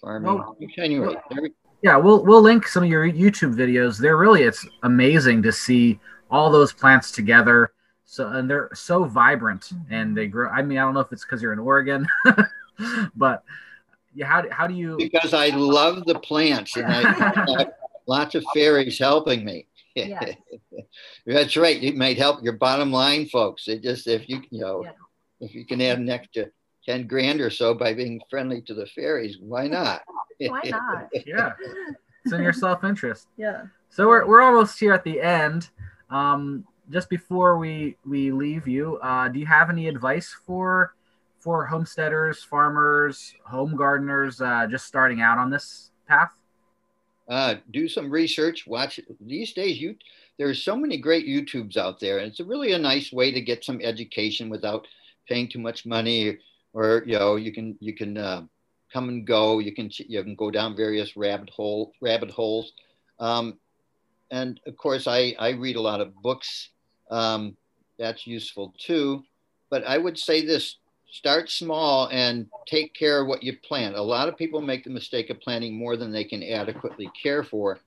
[0.00, 0.34] farming.
[0.34, 3.98] Well- anyway, there we- Yeah, we'll we'll link some of your YouTube videos.
[3.98, 5.98] They're really it's amazing to see
[6.30, 7.72] all those plants together.
[8.04, 10.48] So and they're so vibrant and they grow.
[10.50, 12.06] I mean, I don't know if it's because you're in Oregon,
[13.16, 13.42] but
[14.14, 14.96] yeah, how do- how do you?
[14.98, 17.66] because I love the plants and I
[18.06, 19.66] lots of fairies helping me.
[19.94, 20.34] Yes.
[21.26, 21.82] That's right.
[21.82, 23.68] It might help your bottom line, folks.
[23.68, 24.92] It just if you you know Yeah.
[25.40, 26.46] if you can add an extra
[26.84, 30.02] ten grand or so by being friendly to the fairies, why not?
[30.38, 31.08] Why not?
[31.26, 31.52] Yeah,
[32.24, 33.28] it's in your self interest.
[33.36, 33.64] Yeah.
[33.90, 35.68] So we're, we're almost here at the end.
[36.08, 40.94] Um, just before we we leave you, uh, do you have any advice for
[41.38, 46.32] for homesteaders, farmers, home gardeners, uh, just starting out on this path?
[47.28, 48.66] uh, do some research.
[48.66, 49.80] Watch these days.
[49.80, 49.96] You
[50.38, 53.40] there's so many great YouTubes out there, and it's a really a nice way to
[53.40, 54.86] get some education without
[55.28, 56.38] paying too much money.
[56.72, 58.42] Or you know, you can you can uh,
[58.92, 59.58] come and go.
[59.58, 62.72] You can you can go down various rabbit hole rabbit holes.
[63.18, 63.58] Um,
[64.30, 66.70] and of course, I, I read a lot of books.
[67.10, 67.56] Um,
[67.98, 69.22] that's useful too.
[69.70, 70.76] But I would say this
[71.10, 73.94] start small and take care of what you plant.
[73.94, 77.44] A lot of people make the mistake of planting more than they can adequately care
[77.44, 77.78] for.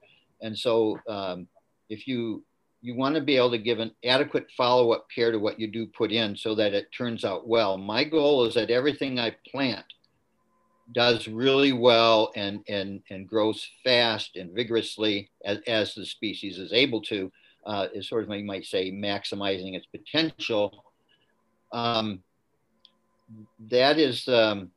[0.41, 1.47] And so um,
[1.89, 2.43] if you
[2.85, 5.87] you want to be able to give an adequate follow-up care to what you do
[5.87, 7.79] put in so that it turns out well.
[7.79, 9.85] My goal is that everything I plant
[10.91, 16.73] does really well and, and, and grows fast and vigorously as, as the species is
[16.73, 17.31] able to,
[17.65, 20.85] uh, is sort of, you might say, maximizing its potential.
[21.71, 22.21] Um,
[23.71, 24.69] that is um,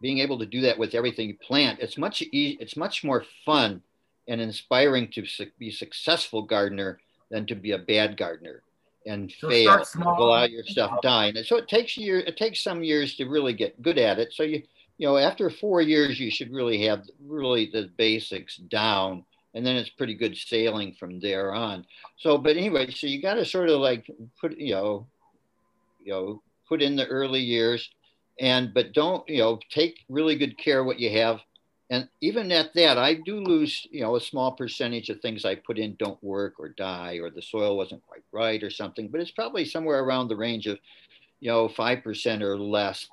[0.00, 1.80] being able to do that with everything you plant.
[1.80, 3.82] It's much, e- it's much more fun
[4.28, 6.98] and inspiring to su- be successful gardener
[7.30, 8.62] than to be a bad gardener
[9.06, 10.22] and So fail small.
[10.22, 11.36] allow your stuff dying.
[11.36, 14.32] And so it takes year it takes some years to really get good at it.
[14.32, 14.62] So you
[14.98, 19.76] you know after four years you should really have really the basics down and then
[19.76, 21.84] it's pretty good sailing from there on.
[22.18, 24.10] So but anyway so you got to sort of like
[24.40, 25.06] put you know
[26.02, 27.90] you know put in the early years
[28.40, 31.40] and but don't you know take really good care of what you have
[31.90, 35.54] and even at that i do lose you know a small percentage of things i
[35.54, 39.20] put in don't work or die or the soil wasn't quite right or something but
[39.20, 40.78] it's probably somewhere around the range of
[41.40, 43.06] you know 5% or less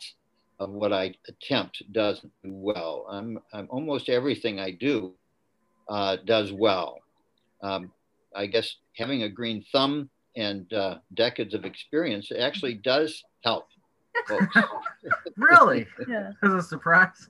[0.59, 5.13] of what i attempt does well i'm, I'm almost everything i do
[5.89, 6.99] uh, does well
[7.61, 7.91] um,
[8.35, 13.67] i guess having a green thumb and uh, decades of experience actually does help
[15.37, 15.87] really?
[16.07, 16.31] Yeah.
[16.43, 17.29] As a surprise.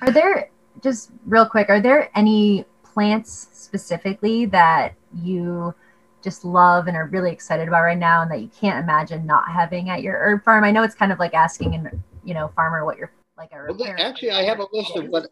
[0.00, 0.48] Are there
[0.80, 1.68] just real quick?
[1.68, 5.74] Are there any plants specifically that you
[6.22, 9.48] just love and are really excited about right now, and that you can't imagine not
[9.50, 10.64] having at your herb farm?
[10.64, 13.72] I know it's kind of like asking an you know farmer what you're like a
[13.72, 15.26] Well, actually, I have a list of what-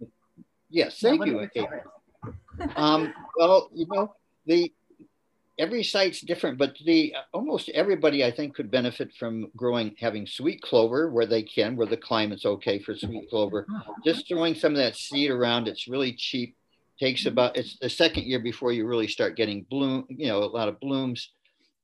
[0.00, 0.08] but,
[0.70, 1.68] yes yeah, thank what you
[2.76, 4.14] um, well, you know,
[4.46, 4.72] the
[5.58, 10.60] every site's different, but the almost everybody I think could benefit from growing having sweet
[10.62, 13.66] clover where they can, where the climate's okay for sweet clover.
[14.04, 16.56] Just throwing some of that seed around, it's really cheap.
[17.00, 20.46] Takes about it's the second year before you really start getting bloom, you know, a
[20.46, 21.32] lot of blooms,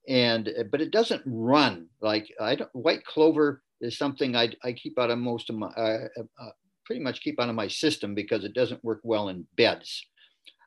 [0.08, 2.70] and but it doesn't run like I don't.
[2.74, 6.50] White clover is something I I keep out of most of my uh, uh,
[6.86, 10.06] pretty much keep out of my system because it doesn't work well in beds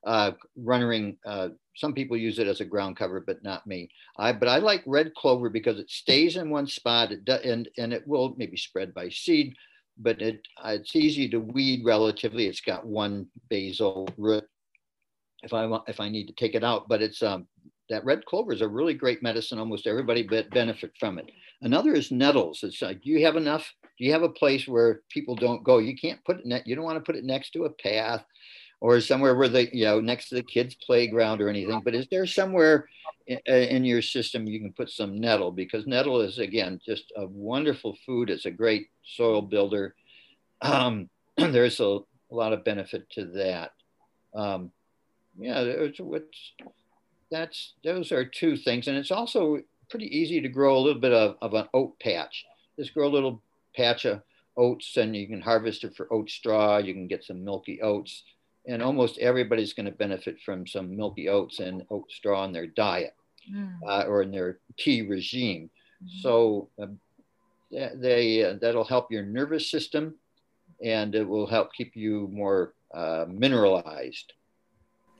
[0.05, 1.17] uh, running.
[1.25, 3.89] Uh, some people use it as a ground cover, but not me.
[4.17, 7.11] I but I like red clover because it stays in one spot.
[7.11, 9.55] It do, and and it will maybe spread by seed,
[9.97, 12.47] but it uh, it's easy to weed relatively.
[12.47, 14.45] It's got one basal root.
[15.41, 17.47] If I want, if I need to take it out, but it's um
[17.89, 19.59] that red clover is a really great medicine.
[19.59, 21.29] Almost everybody be- benefit from it.
[21.61, 22.63] Another is nettles.
[22.63, 23.71] It's like, do you have enough?
[23.97, 25.79] Do you have a place where people don't go?
[25.79, 26.45] You can't put it.
[26.45, 28.25] Ne- you don't want to put it next to a path
[28.83, 31.79] or somewhere where they, you know, next to the kids' playground or anything.
[31.85, 32.89] But is there somewhere
[33.25, 35.53] in, in your system you can put some nettle?
[35.53, 38.29] Because nettle is again just a wonderful food.
[38.29, 39.95] It's a great soil builder.
[40.61, 43.71] Um, there's a, a lot of benefit to that.
[44.35, 44.69] Um,
[45.39, 46.51] yeah, there's what's
[47.31, 51.13] that's those are two things, and it's also pretty easy to grow a little bit
[51.13, 52.43] of, of an oat patch.
[52.77, 53.41] Just grow a little
[53.77, 54.23] patch of
[54.57, 56.79] oats, and you can harvest it for oat straw.
[56.79, 58.23] You can get some milky oats
[58.67, 62.67] and almost everybody's going to benefit from some milky oats and oat straw in their
[62.67, 63.13] diet
[63.51, 63.77] Mm.
[63.85, 65.69] uh, or in their tea regime.
[66.01, 66.21] Mhm.
[66.21, 66.97] So um,
[67.69, 70.15] they, they uh, that'll help your nervous system,
[70.81, 74.31] and it will help keep you more uh, mineralized.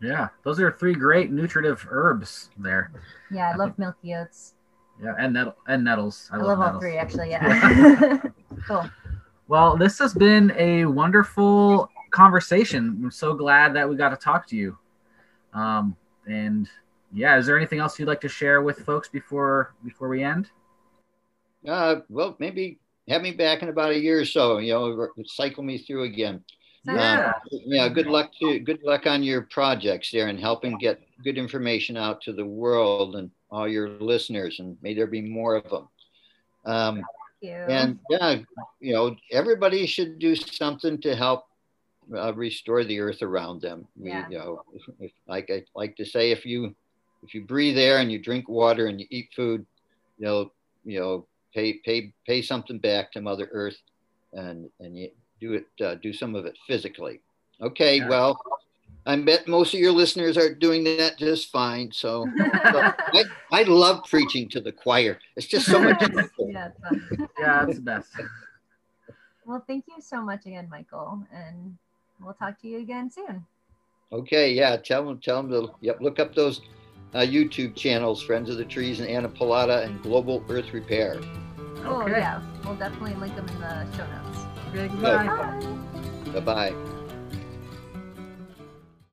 [0.02, 2.92] Yeah, those are three great nutritive herbs there.
[3.30, 4.54] yeah, I love milky oats.
[5.04, 6.30] Yeah, and nettle and nettles.
[6.32, 6.82] I, love all nettles.
[6.82, 7.30] three actually.
[7.32, 8.20] Yeah.
[8.68, 8.90] cool.
[9.50, 13.02] Well, this has been a wonderful conversation.
[13.04, 14.78] I'm so glad that we got to talk to you.
[15.54, 16.70] Um, and
[17.14, 20.50] yeah, is there anything else you'd like to share with folks before before we end?
[21.68, 24.60] Uh, well, maybe have me back in about a year or so.
[24.60, 26.44] You know, cycle me through again.
[26.86, 27.34] Yeah.
[27.50, 27.62] good.
[27.66, 31.96] yeah good luck to good luck on your projects there and helping get good information
[31.96, 35.88] out to the world and all your listeners and may there be more of them
[36.66, 37.06] um, Thank
[37.42, 37.52] you.
[37.52, 38.40] and yeah
[38.82, 41.46] you know everybody should do something to help
[42.16, 44.28] uh, restore the earth around them we, Yeah.
[44.30, 44.64] you know
[45.00, 46.76] if, like i like to say if you
[47.24, 49.66] if you breathe air and you drink water and you eat food
[50.18, 50.52] you know
[50.84, 53.78] you know pay pay pay something back to mother earth
[54.34, 57.22] and and you do it uh, do some of it physically
[57.62, 58.10] okay Yeah.
[58.10, 58.42] well
[59.06, 62.30] i bet most of your listeners are doing that just fine so,
[62.72, 62.84] so
[63.14, 66.02] I, I love preaching to the choir it's just so much
[66.40, 67.02] yeah, it's fun.
[67.40, 68.10] Yeah, that's the best.
[69.46, 71.78] Well, thank you so much again, Michael, and
[72.22, 73.46] we'll talk to you again soon.
[74.12, 76.62] Okay, yeah, tell them, tell them to, yep, look up those
[77.14, 81.20] uh, YouTube channels, Friends of the Trees and Anna Pallotta and Global Earth Repair.
[81.58, 82.04] Cool.
[82.04, 82.12] Okay.
[82.12, 84.40] Yeah, we'll definitely link them in the show notes.
[84.70, 85.26] Okay, goodbye.
[85.26, 86.40] Bye.
[86.40, 86.93] Bye-bye.